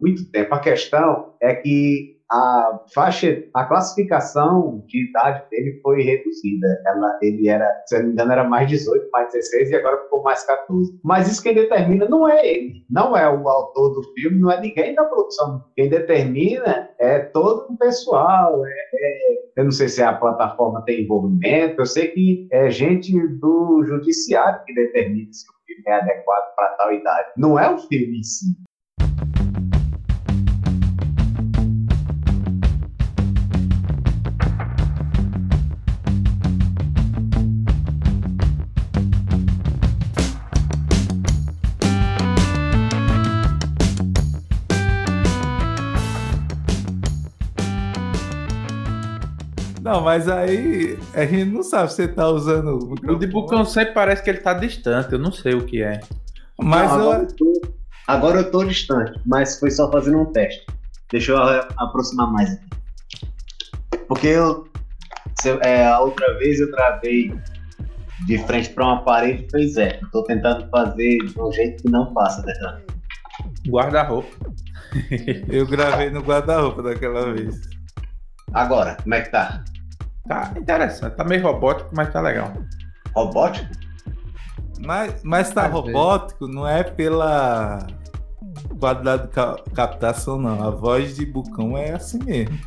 Muito 0.00 0.24
tempo. 0.30 0.54
A 0.54 0.58
questão 0.58 1.34
é 1.40 1.54
que 1.54 2.16
a 2.30 2.80
faixa, 2.94 3.44
a 3.54 3.64
classificação 3.64 4.82
de 4.86 5.08
idade 5.08 5.48
dele 5.50 5.78
foi 5.82 6.02
reduzida. 6.02 6.66
Ela, 6.86 7.18
ele 7.22 7.48
era, 7.48 7.82
se 7.86 7.98
não 7.98 8.06
me 8.06 8.12
engano, 8.12 8.32
era 8.32 8.44
mais 8.44 8.68
18, 8.68 9.08
mais 9.12 9.32
16 9.32 9.70
e 9.70 9.76
agora 9.76 10.02
ficou 10.02 10.22
mais 10.22 10.44
14. 10.44 10.98
Mas 11.02 11.30
isso 11.30 11.42
quem 11.42 11.54
determina 11.54 12.08
não 12.08 12.28
é 12.28 12.46
ele, 12.46 12.84
não 12.90 13.16
é 13.16 13.28
o 13.28 13.48
autor 13.48 13.94
do 13.94 14.02
filme, 14.14 14.38
não 14.40 14.50
é 14.50 14.60
ninguém 14.60 14.94
da 14.94 15.04
produção. 15.04 15.64
Quem 15.76 15.88
determina 15.88 16.90
é 16.98 17.20
todo 17.20 17.72
o 17.72 17.76
pessoal. 17.76 18.64
é- 18.64 18.70
é- 18.70 19.44
eu 19.56 19.64
não 19.64 19.70
sei 19.70 19.88
se 19.88 20.02
a 20.02 20.12
plataforma 20.12 20.82
tem 20.84 21.04
envolvimento, 21.04 21.80
eu 21.80 21.86
sei 21.86 22.08
que 22.08 22.48
é 22.50 22.68
gente 22.70 23.12
do 23.38 23.84
judiciário 23.86 24.64
que 24.64 24.74
determina 24.74 25.32
se 25.32 25.44
o 25.48 25.54
filme 25.66 25.84
é 25.86 25.92
adequado 26.00 26.54
para 26.56 26.68
tal 26.76 26.92
idade. 26.92 27.28
Não 27.36 27.58
é 27.58 27.70
o 27.70 27.78
filme 27.78 28.18
em 28.18 28.22
si. 28.22 28.46
Não, 49.84 50.00
mas 50.00 50.28
aí 50.30 50.98
a 51.12 51.26
gente 51.26 51.44
não 51.52 51.62
sabe 51.62 51.90
se 51.90 51.96
você 51.96 52.08
tá 52.08 52.26
usando 52.26 52.78
o 52.78 53.12
O 53.12 53.18
de 53.18 53.26
Bucão 53.26 53.66
sempre 53.66 53.92
parece 53.92 54.22
que 54.22 54.30
ele 54.30 54.38
tá 54.40 54.54
distante, 54.54 55.12
eu 55.12 55.18
não 55.18 55.30
sei 55.30 55.52
o 55.54 55.66
que 55.66 55.82
é. 55.82 56.00
Mas 56.58 56.90
Não, 56.90 56.98
eu- 56.98 57.02
agora, 57.12 57.22
eu 57.24 57.36
tô, 57.36 57.62
agora 58.08 58.38
eu 58.40 58.50
tô 58.50 58.64
distante, 58.64 59.20
mas 59.26 59.58
foi 59.60 59.70
só 59.70 59.92
fazendo 59.92 60.18
um 60.20 60.32
teste. 60.32 60.64
Deixa 61.12 61.32
eu 61.32 61.36
a- 61.36 61.68
aproximar 61.76 62.32
mais 62.32 62.50
aqui. 62.54 63.28
Porque 64.08 64.28
eu, 64.28 64.66
se 65.38 65.48
eu- 65.50 65.60
é, 65.60 65.86
a 65.86 66.00
outra 66.00 66.32
vez 66.38 66.60
eu 66.60 66.70
gravei 66.70 67.38
de 68.26 68.38
frente 68.46 68.70
para 68.70 68.84
uma 68.86 69.04
parede 69.04 69.44
e 69.46 69.50
fez 69.50 69.76
eco. 69.76 70.08
Tô 70.10 70.22
tentando 70.22 70.66
fazer 70.70 71.18
de 71.18 71.38
um 71.38 71.52
jeito 71.52 71.82
que 71.82 71.90
não 71.90 72.10
faça, 72.14 72.40
né? 72.40 72.54
Guarda-roupa. 73.68 74.30
eu 75.52 75.66
gravei 75.66 76.08
no 76.08 76.22
guarda-roupa 76.22 76.82
daquela 76.82 77.34
vez. 77.34 77.60
Agora, 78.54 78.96
como 79.02 79.14
é 79.14 79.20
que 79.20 79.30
tá? 79.30 79.62
Tá 80.26 80.52
interessante, 80.56 81.14
tá 81.16 81.24
meio 81.24 81.42
robótico, 81.42 81.90
mas 81.94 82.10
tá 82.12 82.20
legal. 82.20 82.52
Robótico? 83.14 83.66
Mas, 84.84 85.22
mas 85.22 85.50
tá 85.50 85.66
Às 85.66 85.72
robótico, 85.72 86.46
não 86.48 86.66
é 86.66 86.82
pela 86.82 87.86
qualidade 88.78 89.22
de 89.24 89.28
ca- 89.28 89.56
captação, 89.74 90.38
não. 90.38 90.66
A 90.66 90.70
voz 90.70 91.16
de 91.16 91.24
Bucão 91.26 91.76
é 91.76 91.92
assim 91.92 92.18
mesmo. 92.24 92.58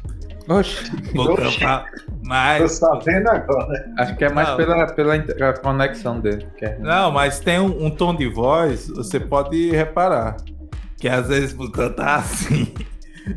Oxe, 0.48 0.90
Bucão 1.14 1.36
tá 1.60 1.86
Tô 2.06 2.28
mais. 2.28 2.72
sabendo 2.74 3.28
agora. 3.30 3.92
acho 4.00 4.16
que 4.16 4.24
é 4.24 4.30
mais 4.32 4.48
Não. 4.50 4.58
pela, 4.58 4.88
pela 4.88 5.54
conexão 5.54 6.20
dele. 6.20 6.48
Que 6.58 6.66
é... 6.66 6.80
Não, 6.80 7.12
mas 7.12 7.40
tem 7.40 7.60
um, 7.60 7.86
um 7.86 7.90
tom 7.92 8.16
de 8.16 8.28
voz, 8.30 8.88
você 8.88 9.20
pode 9.20 9.72
reparar. 9.72 10.38
Que 10.98 11.10
às 11.10 11.28
vezes 11.28 11.54
o 11.54 11.58
Bucão 11.58 11.92
tá 11.92 12.16
assim. 12.16 12.74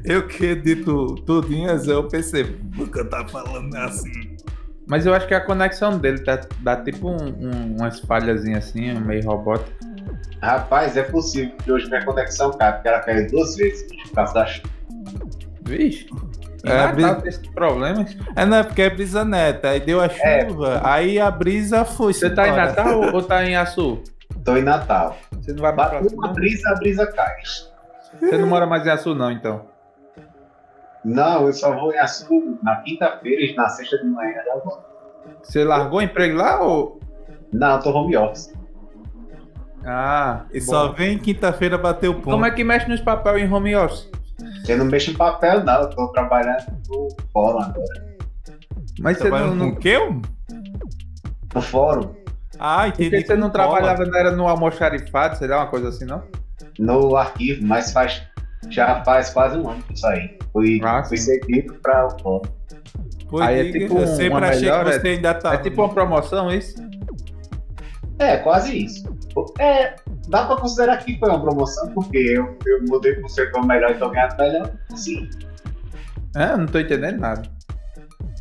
Eu 0.04 0.26
que 0.26 0.44
edito 0.46 1.14
tudinho, 1.26 1.66
às 1.66 1.86
vezes 1.86 1.88
eu 1.88 2.08
percebo. 2.08 2.52
O 2.62 2.84
Bucão 2.84 3.04
tá 3.08 3.26
falando 3.28 3.74
assim. 3.76 4.36
Mas 4.86 5.06
eu 5.06 5.14
acho 5.14 5.26
que 5.28 5.34
a 5.34 5.40
conexão 5.40 5.98
dele 5.98 6.18
tá, 6.20 6.40
dá 6.60 6.76
tipo 6.76 7.08
um- 7.10 7.16
um- 7.28 7.76
umas 7.78 8.00
falhazinhas 8.00 8.64
assim, 8.68 8.92
meio 9.00 9.24
robótico. 9.24 9.70
Rapaz, 10.42 10.96
é 10.96 11.02
possível 11.02 11.54
que 11.62 11.70
hoje 11.70 11.86
minha 11.88 12.04
conexão 12.04 12.50
caia, 12.52 12.72
porque 12.72 12.88
ela 12.88 13.00
caiu 13.00 13.26
duas 13.30 13.54
vezes 13.56 13.86
por 14.02 14.12
causa 14.14 14.34
da 14.34 14.46
chuva. 14.46 14.68
Vixe. 15.62 16.06
É, 16.64 16.70
É, 16.72 16.92
bri- 16.92 17.02
Natal 17.02 17.20
tem 17.22 17.28
esses 17.30 17.46
problemas. 17.48 18.16
É, 18.36 18.44
não 18.44 18.56
é 18.58 18.62
porque 18.62 18.82
é 18.82 18.90
brisa 18.90 19.24
neta. 19.24 19.70
Aí 19.70 19.80
deu 19.80 20.00
a 20.00 20.08
chuva, 20.08 20.80
aí 20.84 21.18
a 21.18 21.30
brisa 21.30 21.84
foi. 21.84 22.12
Você 22.12 22.28
tá 22.28 22.46
em 22.46 22.50
embora. 22.50 22.66
Natal 22.66 23.00
ou, 23.00 23.14
ou 23.14 23.22
tá 23.22 23.44
em 23.44 23.56
Açu? 23.56 24.02
Tô 24.44 24.56
em 24.56 24.62
Natal. 24.62 25.16
Você 25.40 25.52
não 25.52 25.60
vai 25.62 25.72
pra 25.72 25.84
Bateu 25.84 26.06
Açu, 26.06 26.16
uma 26.16 26.28
brisa, 26.32 26.68
a 26.68 26.74
brisa 26.74 27.06
cai. 27.06 27.36
Você 28.20 28.36
não 28.36 28.48
mora 28.48 28.66
mais 28.66 28.84
em 28.86 28.90
Açu, 28.90 29.14
não, 29.14 29.30
então. 29.30 29.69
Não, 31.04 31.46
eu 31.46 31.52
só 31.52 31.74
vou 31.78 31.92
em 31.92 31.98
Açu 31.98 32.58
na 32.62 32.76
quinta-feira 32.76 33.40
e 33.42 33.54
na 33.54 33.68
sexta 33.68 33.98
de 33.98 34.04
manhã 34.04 34.34
já 34.44 34.54
volto. 34.56 34.84
Você 35.42 35.64
largou 35.64 35.98
o 36.00 36.02
emprego 36.02 36.36
lá 36.36 36.60
ou. 36.62 37.00
Não, 37.52 37.76
eu 37.76 37.80
tô 37.80 37.90
home 37.90 38.16
office. 38.16 38.52
Ah, 39.84 40.44
E 40.52 40.60
bom. 40.60 40.66
só 40.66 40.92
vem 40.92 41.18
quinta-feira 41.18 41.78
bater 41.78 42.08
o 42.08 42.14
ponto. 42.14 42.30
Como 42.30 42.44
é 42.44 42.50
que 42.50 42.62
mexe 42.62 42.86
nos 42.88 43.00
papel 43.00 43.38
em 43.38 43.50
home 43.50 43.74
office? 43.74 44.08
Eu 44.68 44.76
não 44.78 44.84
mexo 44.84 45.10
em 45.10 45.14
papel, 45.14 45.64
não. 45.64 45.82
Eu 45.82 45.90
tô 45.90 46.08
trabalhando 46.08 46.64
no 46.88 47.08
fórum 47.32 47.60
agora. 47.60 48.10
Mas 49.00 49.16
você 49.16 49.24
não, 49.24 49.30
Trabalhando 49.30 49.56
não, 49.56 49.70
com 49.70 49.76
o 49.76 49.80
quê? 49.80 49.98
No 51.54 51.62
fórum, 51.62 52.14
Ah, 52.58 52.88
entendi. 52.88 53.10
porque 53.10 53.26
você 53.26 53.34
não 53.36 53.48
trabalhava, 53.50 54.04
não 54.04 54.16
era 54.18 54.30
no 54.32 54.46
almoxarifado, 54.46 55.36
sei 55.36 55.48
lá, 55.48 55.58
uma 55.58 55.66
coisa 55.68 55.88
assim, 55.88 56.04
não? 56.04 56.22
no 56.78 57.16
arquivo, 57.16 57.66
mas 57.66 57.92
faz, 57.92 58.22
já 58.68 59.02
faz 59.04 59.30
quase 59.30 59.58
um 59.58 59.68
ano 59.68 59.82
que 59.82 59.94
isso 59.94 60.06
aí. 60.06 60.38
Fui, 60.52 60.80
Ah, 60.84 61.02
fui 61.04 61.16
seguido 61.16 61.74
para 61.82 62.06
o 62.06 62.10
fórum. 62.20 62.42
Aí 63.40 63.68
é 63.68 63.72
tipo 63.72 63.94
eu 63.98 64.02
um- 64.02 64.06
sempre 64.06 64.28
uma 64.28 64.48
achei 64.48 64.60
melhor, 64.62 64.84
que 64.84 64.92
você 64.92 65.08
ainda 65.08 65.34
tá. 65.34 65.54
É 65.54 65.58
tipo 65.58 65.80
uma 65.82 65.88
promoção, 65.92 66.50
isso? 66.52 66.74
É, 68.18 68.36
quase 68.38 68.84
isso. 68.84 69.16
É, 69.60 69.94
dá 70.28 70.44
pra 70.44 70.56
considerar 70.56 70.96
que 70.98 71.16
foi 71.18 71.28
uma 71.30 71.40
promoção, 71.40 71.88
porque 71.94 72.18
eu, 72.18 72.58
eu 72.66 72.84
mudei 72.88 73.14
pro 73.14 73.28
setor 73.28 73.64
melhor 73.64 73.92
e 73.92 73.94
tô 73.94 74.10
ganhando 74.10 74.36
melhor. 74.36 74.70
Sim. 74.96 75.30
É, 76.36 76.52
eu 76.52 76.58
não 76.58 76.66
tô 76.66 76.80
entendendo 76.80 77.18
nada. 77.20 77.42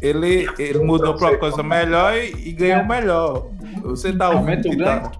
Ele, 0.01 0.49
ele 0.57 0.79
mudou 0.79 1.15
pra 1.15 1.29
uma 1.29 1.37
coisa 1.37 1.61
melhor 1.61 2.15
e, 2.15 2.31
e 2.49 2.51
ganhou 2.53 2.83
melhor. 2.85 3.47
Você 3.83 4.11
tá 4.11 4.29
ouvindo 4.29 4.39
Aumenta 4.49 4.67
o 4.67 4.71
que 4.71 4.77
ganho? 4.77 5.01
tá- 5.03 5.11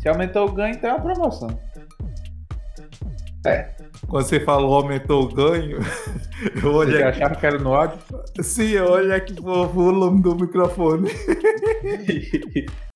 Se 0.00 0.08
aumentou 0.08 0.48
o 0.48 0.52
ganho, 0.52 0.74
então 0.74 0.90
é 0.90 0.94
uma 0.94 1.02
promoção. 1.02 1.48
Quando 4.08 4.24
você 4.24 4.38
falou 4.38 4.74
aumentou 4.74 5.24
o 5.24 5.28
ganho, 5.34 5.78
eu 6.54 6.60
Você 6.60 6.66
olhei 6.68 7.02
aqui. 7.02 7.22
achava 7.22 7.34
que 7.34 7.46
era 7.46 7.58
no 7.58 7.74
áudio? 7.74 7.98
Sim, 8.40 8.70
eu 8.70 8.86
olhei 8.90 9.12
aqui 9.12 9.34
pro 9.34 9.66
volume 9.66 10.22
do 10.22 10.34
microfone. 10.34 11.10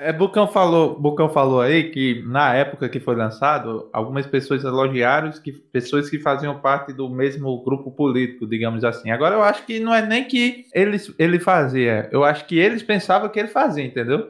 É, 0.00 0.12
Bucão 0.12 0.46
falou, 0.46 0.96
Bucão 0.96 1.28
falou 1.28 1.60
aí 1.60 1.90
que 1.90 2.22
na 2.24 2.54
época 2.54 2.88
que 2.88 3.00
foi 3.00 3.16
lançado, 3.16 3.90
algumas 3.92 4.28
pessoas 4.28 4.62
elogiaram 4.62 5.32
que 5.32 5.50
pessoas 5.50 6.08
que 6.08 6.20
faziam 6.20 6.60
parte 6.60 6.92
do 6.92 7.10
mesmo 7.10 7.64
grupo 7.64 7.90
político, 7.90 8.46
digamos 8.46 8.84
assim. 8.84 9.10
Agora 9.10 9.34
eu 9.34 9.42
acho 9.42 9.66
que 9.66 9.80
não 9.80 9.92
é 9.92 10.00
nem 10.00 10.24
que 10.24 10.66
eles, 10.72 11.12
ele 11.18 11.40
fazia, 11.40 12.08
eu 12.12 12.22
acho 12.22 12.46
que 12.46 12.56
eles 12.56 12.80
pensavam 12.80 13.28
que 13.28 13.40
ele 13.40 13.48
fazia, 13.48 13.84
entendeu? 13.84 14.28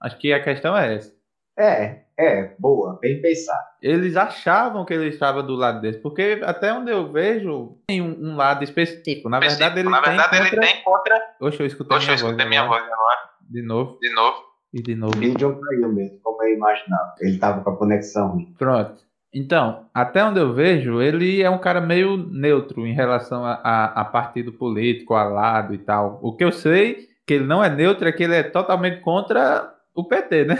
Acho 0.00 0.16
que 0.18 0.32
a 0.32 0.40
questão 0.40 0.76
é 0.76 0.94
essa. 0.94 1.12
É, 1.58 2.02
é, 2.18 2.52
boa, 2.58 2.98
bem 3.00 3.20
pensado. 3.22 3.62
Eles 3.80 4.16
achavam 4.16 4.84
que 4.84 4.92
ele 4.92 5.06
estava 5.08 5.42
do 5.42 5.54
lado 5.54 5.80
deles, 5.80 6.00
porque 6.02 6.40
até 6.44 6.72
onde 6.72 6.90
eu 6.90 7.12
vejo 7.12 7.76
tem 7.86 8.02
um, 8.02 8.30
um 8.32 8.36
lado 8.36 8.64
específico. 8.64 9.28
Na 9.28 9.38
verdade, 9.38 9.78
ele 9.80 9.88
Na 9.88 10.02
tem 10.02 10.10
verdade, 10.16 10.36
ele 10.36 10.50
contra... 10.50 10.60
tem 10.66 10.82
contra. 10.82 11.22
Oxe, 11.40 11.60
eu 11.60 11.66
escutei 11.66 11.96
Poxa, 11.96 12.10
eu 12.12 12.16
minha 12.16 12.22
voz 12.22 12.22
né? 12.22 12.28
escutei 12.28 12.48
minha 12.48 12.62
agora. 12.62 12.80
voz 12.80 12.92
agora. 12.92 13.18
De 13.48 13.62
novo 13.62 13.98
De 14.02 14.12
novo. 14.14 14.36
e 14.74 14.82
de 14.82 14.94
novo. 14.94 15.16
O 15.16 15.20
vídeo 15.20 15.60
caiu 15.60 15.92
mesmo, 15.92 16.18
como 16.22 16.42
eu 16.42 16.54
imaginava. 16.54 17.14
Ele 17.20 17.38
tava 17.38 17.62
com 17.62 17.70
a 17.70 17.76
conexão. 17.76 18.36
Pronto. 18.58 19.06
Então, 19.32 19.86
até 19.94 20.24
onde 20.24 20.40
eu 20.40 20.52
vejo, 20.54 21.00
ele 21.02 21.42
é 21.42 21.48
um 21.50 21.58
cara 21.58 21.80
meio 21.80 22.16
neutro 22.16 22.86
em 22.86 22.94
relação 22.94 23.44
a, 23.44 23.60
a, 23.62 23.84
a 24.00 24.04
partido 24.06 24.52
político, 24.52 25.14
a 25.14 25.24
lado 25.24 25.74
e 25.74 25.78
tal. 25.78 26.18
O 26.22 26.34
que 26.34 26.42
eu 26.44 26.50
sei 26.50 27.06
que 27.26 27.34
ele 27.34 27.44
não 27.44 27.62
é 27.62 27.68
neutro 27.68 28.08
é 28.08 28.12
que 28.12 28.22
ele 28.24 28.34
é 28.34 28.42
totalmente 28.42 29.00
contra 29.02 29.70
o 30.00 30.04
PT, 30.08 30.44
né? 30.44 30.56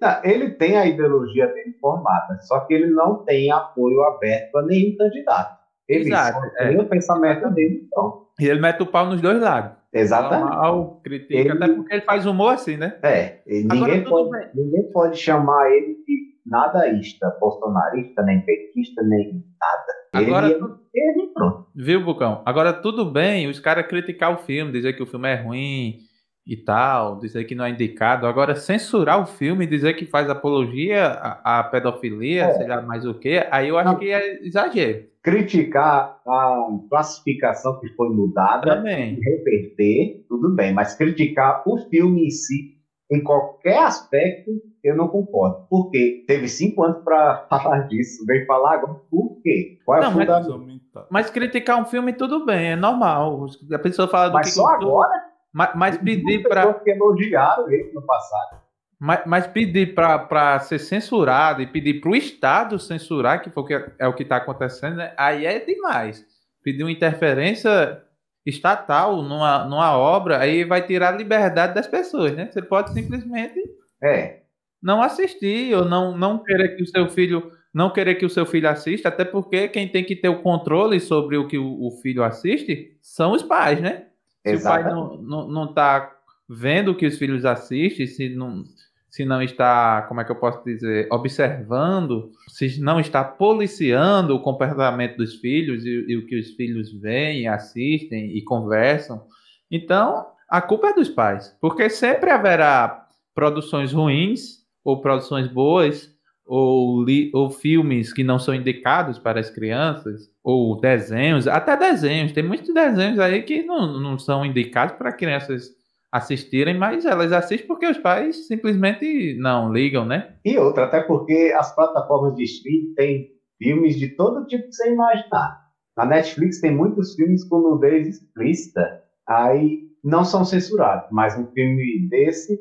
Não, 0.00 0.20
ele 0.24 0.50
tem 0.50 0.76
a 0.76 0.86
ideologia 0.86 1.46
dele 1.46 1.74
formada, 1.80 2.38
só 2.42 2.60
que 2.60 2.74
ele 2.74 2.86
não 2.88 3.24
tem 3.24 3.50
apoio 3.50 4.02
aberto 4.02 4.56
a 4.58 4.62
nenhum 4.66 4.96
candidato. 4.96 5.60
Ele 5.88 6.08
Exato, 6.08 6.38
só 6.38 6.46
é. 6.58 6.68
tem 6.68 6.78
o 6.80 6.88
pensamento 6.88 7.50
dele, 7.50 7.84
então. 7.86 8.26
E 8.40 8.46
ele 8.46 8.60
mete 8.60 8.82
o 8.82 8.86
pau 8.86 9.06
nos 9.06 9.20
dois 9.20 9.40
lados. 9.40 9.72
Exatamente. 9.92 10.48
Fala 10.48 10.56
mal, 10.62 11.00
critica, 11.04 11.34
Ele- 11.38 11.50
até 11.52 11.68
porque 11.68 11.92
ele 11.94 12.02
faz 12.02 12.24
humor 12.26 12.54
assim, 12.54 12.76
né? 12.76 12.98
É, 13.02 13.40
Agora, 13.70 13.92
ninguém 13.92 14.04
tudo 14.04 14.30
pode, 14.30 14.48
ninguém 14.54 14.82
pode 14.90 15.16
chamar 15.18 15.70
ele 15.70 15.94
de 16.06 16.32
nadaísta, 16.46 17.36
bolsonarista, 17.40 18.22
nem 18.22 18.40
petista, 18.40 19.02
nem 19.02 19.44
nada. 19.60 19.92
Agora, 20.14 20.46
ele, 20.50 20.58
tu- 20.58 20.78
ele 20.94 21.26
pronto. 21.34 21.66
viu, 21.74 22.02
Bucão? 22.04 22.42
Agora, 22.46 22.72
tudo 22.72 23.04
bem 23.04 23.48
os 23.48 23.60
caras 23.60 23.86
criticar 23.86 24.32
o 24.32 24.38
filme, 24.38 24.72
dizer 24.72 24.94
que 24.94 25.02
o 25.02 25.06
filme 25.06 25.28
é 25.28 25.34
ruim 25.36 25.98
e 26.46 26.56
tal, 26.56 27.18
dizer 27.20 27.44
que 27.44 27.54
não 27.54 27.64
é 27.64 27.70
indicado. 27.70 28.26
Agora, 28.26 28.54
censurar 28.56 29.20
o 29.22 29.26
filme, 29.26 29.66
dizer 29.66 29.94
que 29.94 30.04
faz 30.06 30.28
apologia 30.28 31.06
à, 31.06 31.60
à 31.60 31.64
pedofilia, 31.64 32.44
É. 32.46 32.52
sei 32.54 32.66
lá 32.66 32.82
mais 32.82 33.06
o 33.06 33.14
quê, 33.14 33.46
aí 33.50 33.68
eu 33.68 33.78
acho 33.78 33.92
Não. 33.92 33.98
que 33.98 34.10
é 34.10 34.44
exagero. 34.44 35.04
Criticar 35.22 36.20
a 36.26 36.66
classificação 36.90 37.78
que 37.80 37.88
foi 37.90 38.08
mudada, 38.08 38.76
Também. 38.76 39.18
reverter, 39.20 40.24
tudo 40.28 40.50
bem, 40.54 40.72
mas 40.72 40.94
criticar 40.96 41.62
o 41.66 41.78
filme 41.88 42.26
em 42.26 42.30
si, 42.30 42.72
em 43.10 43.22
qualquer 43.22 43.78
aspecto, 43.78 44.50
eu 44.82 44.96
não 44.96 45.06
concordo. 45.08 45.66
Porque 45.70 46.24
teve 46.26 46.48
cinco 46.48 46.82
anos 46.82 47.02
para 47.04 47.46
falar 47.50 47.86
disso, 47.88 48.24
veio 48.26 48.46
falar 48.46 48.74
agora 48.74 48.94
por 49.10 49.40
quê? 49.42 49.78
Qual 49.84 50.02
é 50.02 50.08
o 50.08 50.12
mas- 50.12 50.46
fundamento? 50.46 50.82
Mas 51.10 51.30
criticar 51.30 51.80
um 51.80 51.84
filme, 51.84 52.12
tudo 52.12 52.44
bem, 52.44 52.72
é 52.72 52.76
normal. 52.76 53.46
A 53.72 53.78
pessoa 53.78 54.08
fala 54.08 54.28
do 54.28 54.34
Mas 54.34 54.48
que 54.48 54.52
só 54.54 54.62
gostou, 54.66 55.02
agora, 55.02 55.22
Mas, 55.52 55.70
mas 55.74 55.98
pedir 55.98 56.42
para 56.42 56.80
elogiaram 56.86 57.70
ele 57.70 57.92
no 57.92 58.02
passado. 58.02 58.62
mas, 58.98 59.22
mas 59.26 59.46
pedir 59.46 59.94
para 59.94 60.58
ser 60.60 60.78
censurado 60.78 61.60
e 61.60 61.66
pedir 61.66 62.00
para 62.00 62.10
o 62.10 62.16
Estado 62.16 62.78
censurar, 62.78 63.42
que 63.42 63.50
foi 63.50 63.62
o 63.62 63.66
que 63.66 63.74
é, 63.74 63.92
é 63.98 64.08
o 64.08 64.14
que 64.14 64.22
está 64.22 64.36
acontecendo, 64.36 64.96
né? 64.96 65.12
aí 65.16 65.44
é 65.44 65.58
demais. 65.58 66.24
Pedir 66.62 66.84
uma 66.84 66.92
interferência 66.92 68.02
estatal 68.46 69.22
numa, 69.22 69.64
numa 69.64 69.96
obra, 69.96 70.38
aí 70.38 70.64
vai 70.64 70.84
tirar 70.86 71.14
a 71.14 71.16
liberdade 71.16 71.74
das 71.74 71.86
pessoas, 71.86 72.32
né? 72.34 72.50
Você 72.50 72.62
pode 72.62 72.92
simplesmente 72.92 73.60
É, 74.02 74.42
não 74.82 75.00
assistir 75.02 75.74
ou 75.76 75.84
não, 75.84 76.16
não 76.16 76.42
querer 76.42 76.76
que 76.76 76.82
o 76.82 76.86
seu 76.86 77.08
filho 77.08 77.52
não 77.72 77.90
querer 77.90 78.16
que 78.16 78.26
o 78.26 78.30
seu 78.30 78.44
filho 78.44 78.68
assista, 78.68 79.08
até 79.08 79.24
porque 79.24 79.66
quem 79.68 79.88
tem 79.88 80.04
que 80.04 80.14
ter 80.14 80.28
o 80.28 80.42
controle 80.42 81.00
sobre 81.00 81.38
o 81.38 81.48
que 81.48 81.56
o, 81.56 81.86
o 81.86 81.90
filho 82.02 82.22
assiste 82.22 82.98
são 83.00 83.32
os 83.32 83.42
pais, 83.42 83.80
né? 83.80 84.08
Se 84.44 84.56
o 84.56 84.62
pai 84.62 84.80
exatamente. 84.80 84.94
não, 84.94 85.22
não, 85.22 85.48
não 85.48 85.74
tá 85.74 86.12
vendo 86.48 86.90
o 86.90 86.94
que 86.94 87.06
os 87.06 87.18
filhos 87.18 87.44
assistem, 87.44 88.06
se 88.06 88.28
não, 88.28 88.64
se 89.08 89.24
não 89.24 89.42
está, 89.42 90.02
como 90.08 90.20
é 90.20 90.24
que 90.24 90.30
eu 90.30 90.36
posso 90.36 90.64
dizer, 90.64 91.08
observando, 91.10 92.30
se 92.48 92.80
não 92.80 92.98
está 92.98 93.22
policiando 93.22 94.34
o 94.34 94.42
comportamento 94.42 95.16
dos 95.16 95.36
filhos 95.36 95.84
e, 95.84 96.06
e 96.08 96.16
o 96.16 96.26
que 96.26 96.38
os 96.38 96.50
filhos 96.52 96.92
veem, 96.92 97.46
assistem 97.46 98.36
e 98.36 98.42
conversam, 98.42 99.24
Então, 99.70 100.26
a 100.48 100.60
culpa 100.60 100.88
é 100.88 100.94
dos 100.94 101.08
pais, 101.08 101.56
porque 101.60 101.88
sempre 101.88 102.30
haverá 102.30 103.06
produções 103.34 103.92
ruins 103.92 104.62
ou 104.84 105.00
produções 105.00 105.48
boas 105.48 106.11
ou, 106.54 107.06
ou 107.32 107.48
filmes 107.48 108.12
que 108.12 108.22
não 108.22 108.38
são 108.38 108.54
indicados 108.54 109.18
para 109.18 109.40
as 109.40 109.48
crianças 109.48 110.30
ou 110.44 110.78
desenhos, 110.78 111.48
até 111.48 111.74
desenhos, 111.78 112.32
tem 112.32 112.42
muitos 112.42 112.74
desenhos 112.74 113.18
aí 113.18 113.42
que 113.42 113.62
não, 113.62 113.98
não 113.98 114.18
são 114.18 114.44
indicados 114.44 114.96
para 114.96 115.14
crianças 115.14 115.70
assistirem, 116.12 116.76
mas 116.76 117.06
elas 117.06 117.32
assistem 117.32 117.66
porque 117.66 117.86
os 117.86 117.96
pais 117.96 118.46
simplesmente 118.48 119.34
não 119.38 119.72
ligam, 119.72 120.04
né? 120.04 120.34
E 120.44 120.58
outra, 120.58 120.84
até 120.84 121.00
porque 121.00 121.54
as 121.56 121.74
plataformas 121.74 122.34
de 122.34 122.44
streaming 122.44 122.94
têm 122.96 123.28
filmes 123.56 123.98
de 123.98 124.08
todo 124.08 124.44
tipo 124.44 124.64
que 124.64 124.74
você 124.74 124.92
imaginar. 124.92 125.58
Na 125.96 126.04
Netflix 126.04 126.60
tem 126.60 126.76
muitos 126.76 127.14
filmes 127.14 127.44
com 127.44 127.60
nudez 127.60 128.06
explícita, 128.06 129.00
aí 129.26 129.84
não 130.04 130.22
são 130.22 130.44
censurados, 130.44 131.08
mas 131.10 131.34
um 131.34 131.46
filme 131.46 132.10
desse 132.10 132.60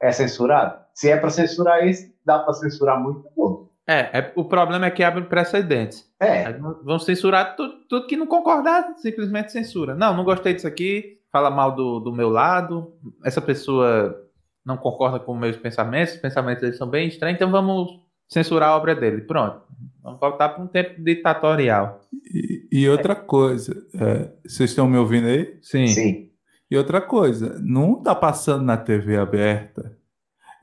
é 0.00 0.10
censurado. 0.10 0.80
Se 0.94 1.10
é 1.10 1.18
para 1.18 1.28
censurar 1.28 1.86
esse, 1.86 2.15
dá 2.26 2.40
para 2.40 2.52
censurar 2.54 3.00
muito 3.00 3.26
outro. 3.36 3.70
É, 3.88 4.18
é, 4.18 4.32
o 4.34 4.44
problema 4.44 4.86
é 4.86 4.90
que 4.90 5.04
abre 5.04 5.22
precedentes. 5.24 6.04
É. 6.18 6.52
Vão 6.82 6.98
censurar 6.98 7.54
tudo, 7.54 7.74
tudo, 7.88 8.06
que 8.08 8.16
não 8.16 8.26
concordar, 8.26 8.94
simplesmente 8.96 9.52
censura. 9.52 9.94
Não, 9.94 10.14
não 10.14 10.24
gostei 10.24 10.54
disso 10.54 10.66
aqui, 10.66 11.20
fala 11.30 11.50
mal 11.50 11.72
do, 11.72 12.00
do 12.00 12.12
meu 12.12 12.28
lado, 12.28 12.92
essa 13.24 13.40
pessoa 13.40 14.24
não 14.64 14.76
concorda 14.76 15.20
com 15.20 15.36
meus 15.36 15.56
pensamentos, 15.56 16.14
os 16.14 16.20
pensamentos 16.20 16.62
deles 16.62 16.76
são 16.76 16.88
bem 16.88 17.06
estranhos, 17.06 17.36
então 17.36 17.50
vamos 17.50 18.00
censurar 18.28 18.70
a 18.70 18.76
obra 18.76 18.96
dele. 18.96 19.20
Pronto. 19.20 19.62
Vamos 20.02 20.18
voltar 20.18 20.48
para 20.48 20.64
um 20.64 20.66
tempo 20.66 21.00
ditatorial. 21.02 22.00
E, 22.32 22.68
e 22.72 22.88
outra 22.88 23.12
é. 23.12 23.16
coisa, 23.16 23.86
é, 23.94 24.32
vocês 24.44 24.70
estão 24.70 24.88
me 24.88 24.98
ouvindo 24.98 25.28
aí? 25.28 25.58
Sim. 25.62 25.86
Sim. 25.86 26.30
E 26.68 26.76
outra 26.76 27.00
coisa, 27.00 27.60
não 27.62 27.98
está 27.98 28.14
passando 28.14 28.64
na 28.64 28.76
TV 28.76 29.16
aberta. 29.16 29.95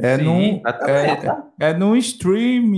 É 0.03 0.17
Sim, 0.17 0.23
num, 0.25 0.61
é, 1.61 1.69
é 1.69 1.73
num 1.73 1.95
stream. 1.95 2.73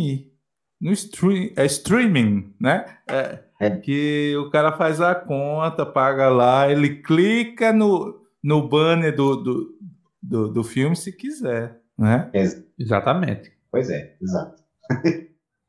No 0.79 0.91
stream, 0.91 1.49
é 1.55 1.65
streaming, 1.65 2.53
né? 2.61 2.85
É, 3.09 3.39
é. 3.59 3.69
Que 3.77 4.35
o 4.37 4.51
cara 4.51 4.71
faz 4.73 5.01
a 5.01 5.15
conta, 5.15 5.87
paga 5.87 6.29
lá, 6.29 6.69
ele 6.69 7.01
clica 7.01 7.73
no, 7.73 8.21
no 8.43 8.67
banner 8.69 9.15
do, 9.15 9.37
do, 9.37 9.77
do, 10.21 10.53
do 10.53 10.63
filme 10.63 10.95
se 10.95 11.11
quiser, 11.11 11.81
né? 11.97 12.29
Exatamente. 12.77 13.51
Pois 13.71 13.89
é, 13.89 14.15
exato. 14.21 14.61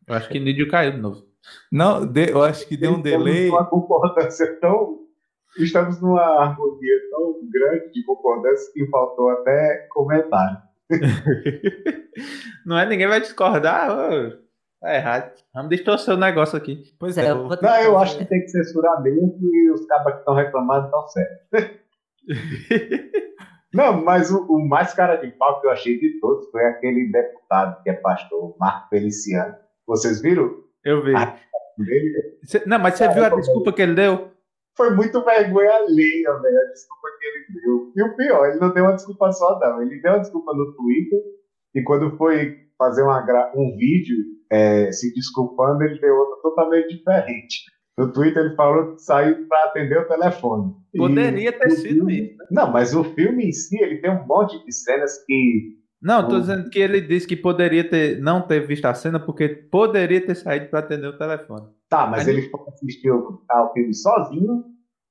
Eu 0.07 0.15
acho 0.15 0.29
que 0.29 0.39
Nídio 0.39 0.69
caiu 0.69 0.93
de 0.93 0.99
novo. 0.99 1.25
Não, 1.73 2.05
de, 2.05 2.33
eu 2.33 2.43
acho 2.43 2.69
que 2.69 2.77
deu 2.77 2.93
um 2.93 3.01
delay. 3.01 3.49
Uma 3.49 3.65
concordância 3.65 4.61
tão. 4.61 5.07
Estamos 5.59 6.03
numa 6.03 6.21
harmonia 6.21 7.01
tão 7.11 7.41
grande 7.51 7.93
de 7.93 8.05
concordância 8.05 8.71
que 8.75 8.87
faltou 8.89 9.31
até 9.31 9.89
comentário. 9.91 10.66
Não 12.65 12.79
é? 12.79 12.87
Ninguém 12.87 13.07
vai 13.07 13.21
discordar. 13.21 13.89
Tá 14.81 14.95
errado. 14.95 15.33
Vamos 15.55 15.71
distorcer 15.71 16.15
o 16.15 16.19
negócio 16.19 16.57
aqui. 16.57 16.83
Pois 16.99 17.17
é. 17.19 17.31
Eu 17.31 17.49
Não, 17.49 17.77
eu 17.83 17.99
acho 17.99 18.19
que 18.19 18.25
tem 18.25 18.41
que 18.41 18.49
censurar 18.49 19.03
mesmo 19.03 19.39
e 19.43 19.71
os 19.71 19.87
cabas 19.87 20.15
que 20.15 20.19
estão 20.21 20.35
reclamando 20.35 20.87
estão 20.87 21.09
certos. 21.09 21.77
Não, 23.75 24.03
mas 24.03 24.31
o, 24.31 24.47
o, 24.49 24.67
mais 24.67 24.95
cara 24.95 25.17
de 25.17 25.31
pau 25.33 25.61
que 25.61 25.67
eu 25.67 25.71
achei 25.71 25.99
de 25.99 26.19
todos 26.21 26.51
foi 26.51 26.65
aquele 26.65 27.11
deputado 27.11 27.83
que 27.83 27.91
é 27.91 27.95
pastor, 27.95 28.57
Marco 28.59 28.89
Feliciano. 28.89 29.55
Vocês 29.87 30.23
viram? 30.23 30.65
Eu 30.85 31.05
vi. 31.05 31.13
Cê, 32.45 32.63
não, 32.65 32.79
mas 32.79 32.95
você 32.95 33.09
viu 33.09 33.25
a 33.25 33.29
desculpa 33.29 33.73
que 33.73 33.83
ele 33.83 33.95
deu? 33.95 34.33
Foi 34.77 34.91
muito 34.91 35.25
vergonha 35.25 35.73
alheia, 35.73 36.33
velho, 36.41 36.61
a 36.61 36.73
desculpa 36.73 37.09
que 37.19 37.27
ele 37.27 37.61
deu. 37.61 37.93
E 37.97 38.03
o 38.03 38.17
pior, 38.17 38.51
ele 38.51 38.61
não 38.61 38.73
deu 38.73 38.85
uma 38.85 38.95
desculpa 38.95 39.33
só, 39.33 39.59
não. 39.59 39.83
Ele 39.83 40.01
deu 40.01 40.13
uma 40.13 40.21
desculpa 40.21 40.53
no 40.55 40.75
Twitter 40.75 41.21
e 41.75 41.83
quando 41.83 42.17
foi 42.17 42.57
fazer 42.79 43.03
uma, 43.03 43.25
um 43.57 43.77
vídeo 43.77 44.17
é, 44.51 44.93
se 44.93 45.13
desculpando, 45.15 45.83
ele 45.83 45.99
deu 46.01 46.15
outra 46.15 46.43
totalmente 46.43 46.97
diferente. 46.97 47.65
No 47.99 48.13
Twitter 48.13 48.45
ele 48.45 48.55
falou 48.55 48.95
que 48.95 49.03
saiu 49.03 49.49
para 49.49 49.65
atender 49.65 49.99
o 49.99 50.09
telefone. 50.09 50.75
Poderia 50.95 51.49
e 51.49 51.53
ter 51.53 51.71
sido 51.71 52.07
filme... 52.07 52.27
isso. 52.27 52.37
Né? 52.39 52.47
Não, 52.51 52.71
mas 52.71 52.95
o 52.95 53.03
filme 53.03 53.47
em 53.47 53.53
si, 53.53 53.83
ele 53.83 54.03
tem 54.03 54.11
um 54.11 54.27
monte 54.27 54.63
de 54.65 54.73
cenas 54.73 55.25
que 55.25 55.77
não, 56.03 56.21
estou 56.21 56.41
dizendo 56.41 56.69
que 56.69 56.79
ele 56.79 57.01
disse 57.01 57.27
que 57.27 57.35
poderia 57.35 57.89
ter 57.89 58.21
não 58.21 58.47
ter 58.47 58.67
visto 58.67 58.85
a 58.85 58.95
cena 58.95 59.19
porque 59.19 59.49
poderia 59.49 60.25
ter 60.25 60.35
saído 60.35 60.67
para 60.67 60.81
atender 60.81 61.07
o 61.09 61.19
telefone. 61.19 61.67
Tá, 61.89 62.07
mas 62.07 62.27
ele 62.27 62.51
assistir 62.69 63.11
o, 63.11 63.41
o 63.49 63.73
filme 63.73 63.95
sozinho, 63.95 64.65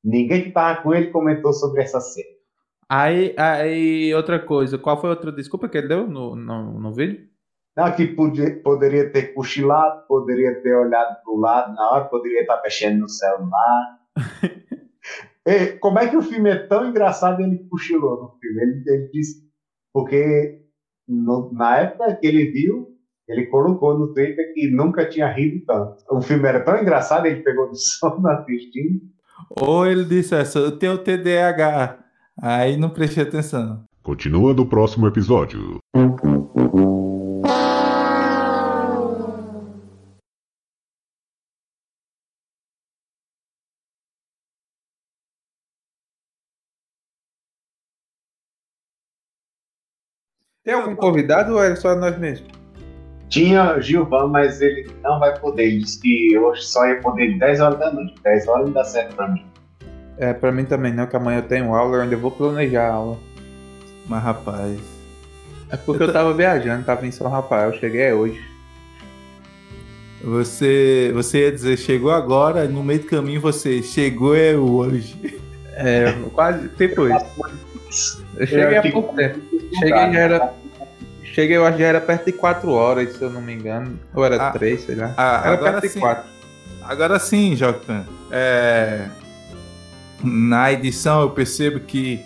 ninguém 0.03 0.43
que 0.43 0.47
estava 0.49 0.81
com 0.81 0.93
ele 0.93 1.11
comentou 1.11 1.53
sobre 1.53 1.81
essa 1.81 2.01
cena. 2.01 2.35
Aí, 2.89 3.33
aí, 3.37 4.13
outra 4.13 4.39
coisa, 4.39 4.77
qual 4.77 4.99
foi 4.99 5.09
a 5.09 5.13
outra 5.13 5.31
desculpa 5.31 5.67
que 5.67 5.77
ele 5.77 5.87
deu 5.87 6.07
no, 6.07 6.35
no, 6.35 6.79
no 6.79 6.93
vídeo? 6.93 7.27
Não, 7.75 7.91
que 7.93 8.07
podia, 8.07 8.61
poderia 8.61 9.11
ter 9.11 9.33
cochilado, 9.33 10.05
poderia 10.07 10.61
ter 10.61 10.75
olhado 10.75 11.21
para 11.23 11.33
o 11.33 11.39
lado 11.39 11.73
na 11.73 11.91
hora, 11.91 12.05
poderia 12.05 12.41
estar 12.41 12.61
mexendo 12.61 12.99
no 12.99 13.09
celular. 13.09 13.99
e, 15.45 15.73
como 15.79 15.99
é 15.99 16.07
que 16.07 16.15
o 16.15 16.21
filme 16.21 16.49
é 16.51 16.67
tão 16.67 16.87
engraçado 16.87 17.41
ele 17.41 17.67
cochilou 17.69 18.21
no 18.21 18.39
filme? 18.39 18.61
Ele, 18.61 18.83
ele 18.85 19.09
disse, 19.11 19.43
porque 19.91 20.61
no, 21.07 21.51
na 21.51 21.79
época 21.79 22.15
que 22.15 22.27
ele 22.27 22.51
viu, 22.51 22.94
ele 23.27 23.47
colocou 23.47 23.97
no 23.97 24.13
Twitter 24.13 24.53
que 24.53 24.69
nunca 24.69 25.07
tinha 25.07 25.27
rido 25.31 25.65
tanto. 25.65 26.03
O 26.09 26.21
filme 26.21 26.47
era 26.47 26.59
tão 26.59 26.79
engraçado, 26.79 27.25
ele 27.25 27.41
pegou 27.41 27.67
no 27.67 27.75
sono 27.75 28.27
assistindo. 28.27 29.01
Ou 29.49 29.85
ele 29.85 30.05
disse 30.05 30.35
essa, 30.35 30.59
eu 30.59 30.77
tenho 30.77 30.97
TDAH. 30.97 31.99
Aí 32.41 32.77
não 32.77 32.89
prestei 32.89 33.23
atenção. 33.23 33.83
Continua 34.03 34.53
no 34.53 34.65
próximo 34.67 35.07
episódio. 35.07 35.79
Tem 50.63 50.73
algum 50.73 50.95
convidado 50.95 51.53
ou 51.53 51.63
é 51.63 51.75
só 51.75 51.95
nós 51.95 52.17
mesmos? 52.17 52.64
Tinha 53.35 53.81
Gilvan, 53.81 54.27
mas 54.27 54.61
ele 54.61 54.89
não 55.03 55.19
vai 55.19 55.37
poder. 55.37 55.63
Ele 55.63 55.79
disse 55.79 55.99
que 55.99 56.37
hoje 56.37 56.61
só 56.61 56.87
ia 56.87 57.01
poder 57.01 57.37
10 57.37 57.59
horas 57.59 57.77
da 57.77 57.91
noite. 57.91 58.15
10 58.23 58.47
horas 58.47 58.65
não 58.67 58.71
dá 58.71 58.85
certo 58.85 59.13
pra 59.13 59.27
mim. 59.27 59.45
É, 60.17 60.31
pra 60.31 60.53
mim 60.53 60.63
também 60.63 60.93
não, 60.93 61.05
que 61.05 61.17
amanhã 61.17 61.39
eu 61.39 61.43
tenho 61.43 61.75
aula, 61.75 61.97
eu 61.97 62.01
ainda 62.03 62.15
vou 62.15 62.31
planejar 62.31 62.87
a 62.87 62.93
aula. 62.93 63.17
Mas 64.07 64.23
rapaz. 64.23 64.79
É 65.69 65.75
porque 65.75 66.01
eu, 66.01 66.07
eu 66.07 66.13
tava 66.13 66.33
viajando, 66.33 66.85
tava 66.85 67.05
em 67.05 67.11
São 67.11 67.27
Rafael, 67.27 67.73
cheguei 67.73 68.13
hoje. 68.13 68.41
Você, 70.23 71.11
você 71.13 71.41
ia 71.41 71.51
dizer 71.51 71.75
chegou 71.75 72.11
agora, 72.11 72.69
no 72.69 72.81
meio 72.81 73.01
do 73.01 73.07
caminho 73.07 73.41
você 73.41 73.83
chegou 73.83 74.33
é 74.33 74.55
hoje. 74.55 75.41
É, 75.73 76.13
quase, 76.31 76.69
tipo 76.69 77.05
isso. 77.09 78.23
Eu 78.37 78.47
cheguei 78.47 78.77
há 78.77 78.91
pouco 78.93 79.13
tempo. 79.13 79.41
Cheguei 79.77 80.13
já 80.13 80.19
era. 80.19 80.53
Cheguei, 81.35 81.57
eu 81.57 81.65
acho 81.65 81.75
que 81.75 81.83
já 81.83 81.89
era 81.89 81.99
perto 81.99 82.27
de 82.27 82.31
4 82.31 82.71
horas, 82.71 83.17
se 83.17 83.21
eu 83.21 83.29
não 83.29 83.41
me 83.41 83.53
engano. 83.53 83.99
Ou 84.13 84.23
era 84.23 84.51
3, 84.51 84.79
ah, 84.81 84.85
sei 84.85 84.95
lá. 84.95 85.13
Ah, 85.17 85.41
era 85.43 85.57
perto 85.57 85.81
de 85.81 85.89
sim, 85.89 85.99
4. 85.99 86.23
Agora 86.81 87.19
sim, 87.19 87.57
Jocan. 87.57 88.05
É, 88.31 89.09
na 90.23 90.71
edição 90.71 91.19
eu 91.19 91.29
percebo 91.31 91.81
que 91.81 92.23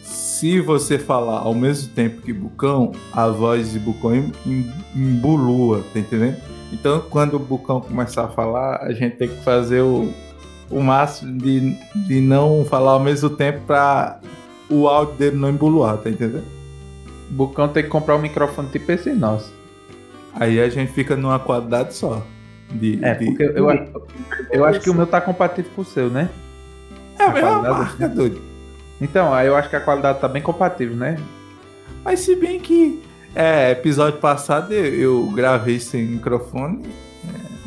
se 0.00 0.60
você 0.60 0.96
falar 0.96 1.40
ao 1.40 1.54
mesmo 1.54 1.92
tempo 1.92 2.22
que 2.22 2.32
Bucão, 2.32 2.92
a 3.12 3.26
voz 3.26 3.72
de 3.72 3.80
Bucão 3.80 4.30
embulua, 4.94 5.84
tá 5.92 5.98
entendendo? 5.98 6.36
Então 6.72 7.02
quando 7.10 7.34
o 7.34 7.40
Bucão 7.40 7.80
começar 7.80 8.26
a 8.26 8.28
falar, 8.28 8.76
a 8.76 8.92
gente 8.92 9.16
tem 9.16 9.28
que 9.28 9.42
fazer 9.42 9.80
o, 9.80 10.14
o 10.70 10.80
máximo 10.80 11.36
de, 11.36 11.76
de 12.06 12.20
não 12.20 12.64
falar 12.64 12.92
ao 12.92 13.00
mesmo 13.00 13.28
tempo 13.28 13.62
para 13.66 14.20
o 14.70 14.86
áudio 14.86 15.16
dele 15.16 15.36
não 15.36 15.50
embuluar, 15.50 15.96
tá 15.98 16.08
entendendo? 16.08 16.55
Bucão 17.30 17.68
tem 17.68 17.82
que 17.82 17.88
comprar 17.88 18.16
um 18.16 18.20
microfone 18.20 18.68
tipo 18.68 18.90
esse 18.92 19.12
nosso. 19.12 19.52
Aí 20.34 20.60
a 20.60 20.68
gente 20.68 20.92
fica 20.92 21.16
numa 21.16 21.38
qualidade 21.38 21.94
só. 21.94 22.22
De, 22.70 23.02
é, 23.04 23.14
de... 23.14 23.26
porque 23.26 23.42
eu, 23.42 23.70
eu, 23.70 24.06
eu 24.50 24.64
acho 24.64 24.80
que 24.80 24.90
o 24.90 24.94
meu 24.94 25.06
tá 25.06 25.20
compatível 25.20 25.70
com 25.74 25.82
o 25.82 25.84
seu, 25.84 26.10
né? 26.10 26.28
É 27.18 27.22
a, 27.22 27.26
a 27.28 27.32
mesma 27.32 27.62
marca, 27.62 28.08
doido. 28.08 28.40
Então, 29.00 29.32
aí 29.32 29.46
eu 29.46 29.56
acho 29.56 29.68
que 29.68 29.76
a 29.76 29.80
qualidade 29.80 30.20
tá 30.20 30.28
bem 30.28 30.42
compatível, 30.42 30.96
né? 30.96 31.16
Mas 32.04 32.20
se 32.20 32.34
bem 32.36 32.60
que 32.60 33.02
é, 33.34 33.70
episódio 33.70 34.18
passado 34.18 34.72
eu, 34.72 34.94
eu 34.94 35.32
gravei 35.32 35.78
sem 35.78 36.04
microfone, 36.04 36.82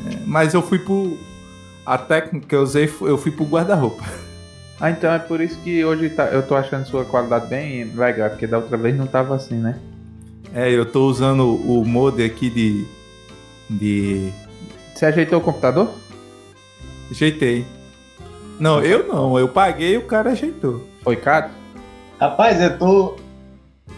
é, 0.07 0.13
é, 0.13 0.19
mas 0.25 0.53
eu 0.53 0.61
fui 0.61 0.79
pro. 0.79 1.17
A 1.85 1.97
técnica 1.97 2.47
que 2.47 2.55
eu 2.55 2.61
usei, 2.61 2.91
eu 3.01 3.17
fui 3.17 3.31
pro 3.31 3.45
guarda-roupa. 3.45 4.03
Ah, 4.79 4.89
então 4.89 5.11
é 5.11 5.19
por 5.19 5.41
isso 5.41 5.59
que 5.61 5.83
hoje 5.83 6.09
tá, 6.09 6.27
eu 6.27 6.41
tô 6.41 6.55
achando 6.55 6.85
sua 6.85 7.03
qualidade 7.03 7.47
bem 7.47 7.83
legal, 7.93 8.29
porque 8.29 8.47
da 8.47 8.57
outra 8.57 8.77
vez 8.77 8.95
não 8.95 9.05
tava 9.05 9.35
assim, 9.35 9.55
né? 9.55 9.77
É, 10.53 10.71
eu 10.71 10.85
tô 10.85 11.05
usando 11.07 11.55
o 11.55 11.85
modem 11.85 12.25
aqui 12.25 12.49
de. 12.49 12.87
de. 13.69 14.31
Você 14.95 15.05
ajeitou 15.05 15.39
o 15.39 15.41
computador? 15.41 15.89
Ajeitei. 17.11 17.65
Não, 18.59 18.81
eu 18.81 19.07
não, 19.07 19.37
eu 19.37 19.47
paguei 19.47 19.93
e 19.93 19.97
o 19.97 20.05
cara 20.05 20.31
ajeitou. 20.31 20.87
Foi 21.03 21.15
caro? 21.15 21.49
Rapaz, 22.19 22.61
eu 22.61 22.77
tô. 22.77 23.15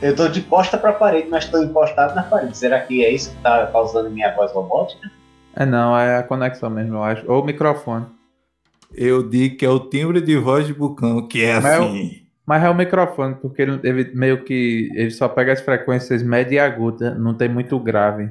Eu 0.02 0.16
tô 0.16 0.28
de 0.28 0.42
costa 0.42 0.78
pra 0.78 0.94
parede, 0.94 1.28
mas 1.30 1.48
tô 1.48 1.62
encostado 1.62 2.16
na 2.16 2.24
parede. 2.24 2.58
Será 2.58 2.80
que 2.80 3.06
é 3.06 3.12
isso 3.12 3.32
que 3.32 3.38
tá 3.38 3.68
causando 3.68 4.10
minha 4.10 4.34
voz 4.36 4.52
robótica? 4.52 5.12
É 5.56 5.66
não, 5.66 5.98
é 5.98 6.18
a 6.18 6.24
conexão 6.24 6.70
mesmo, 6.70 6.96
eu 6.96 7.04
acho. 7.04 7.32
Ou 7.32 7.42
o 7.42 7.46
microfone. 7.46 8.06
Eu 8.94 9.28
digo 9.28 9.58
que 9.58 9.66
é 9.66 9.70
o 9.70 9.80
timbre 9.80 10.20
de 10.22 10.36
voz 10.38 10.68
de 10.68 10.74
Bucão, 10.74 11.28
que 11.28 11.42
é 11.44 11.60
Mas 11.60 11.76
eu- 11.78 11.84
assim. 11.84 12.18
Mas 12.46 12.64
é 12.64 12.70
o 12.70 12.76
microfone, 12.76 13.36
porque 13.36 13.62
ele, 13.62 13.80
ele 13.84 14.12
meio 14.16 14.44
que. 14.44 14.90
Ele 14.96 15.12
só 15.12 15.30
pega 15.30 15.54
as 15.54 15.62
frequências 15.62 16.22
média 16.24 16.56
e 16.56 16.60
aguda, 16.60 17.14
não 17.16 17.34
tem 17.34 17.48
muito 17.48 17.80
grave. 17.80 18.30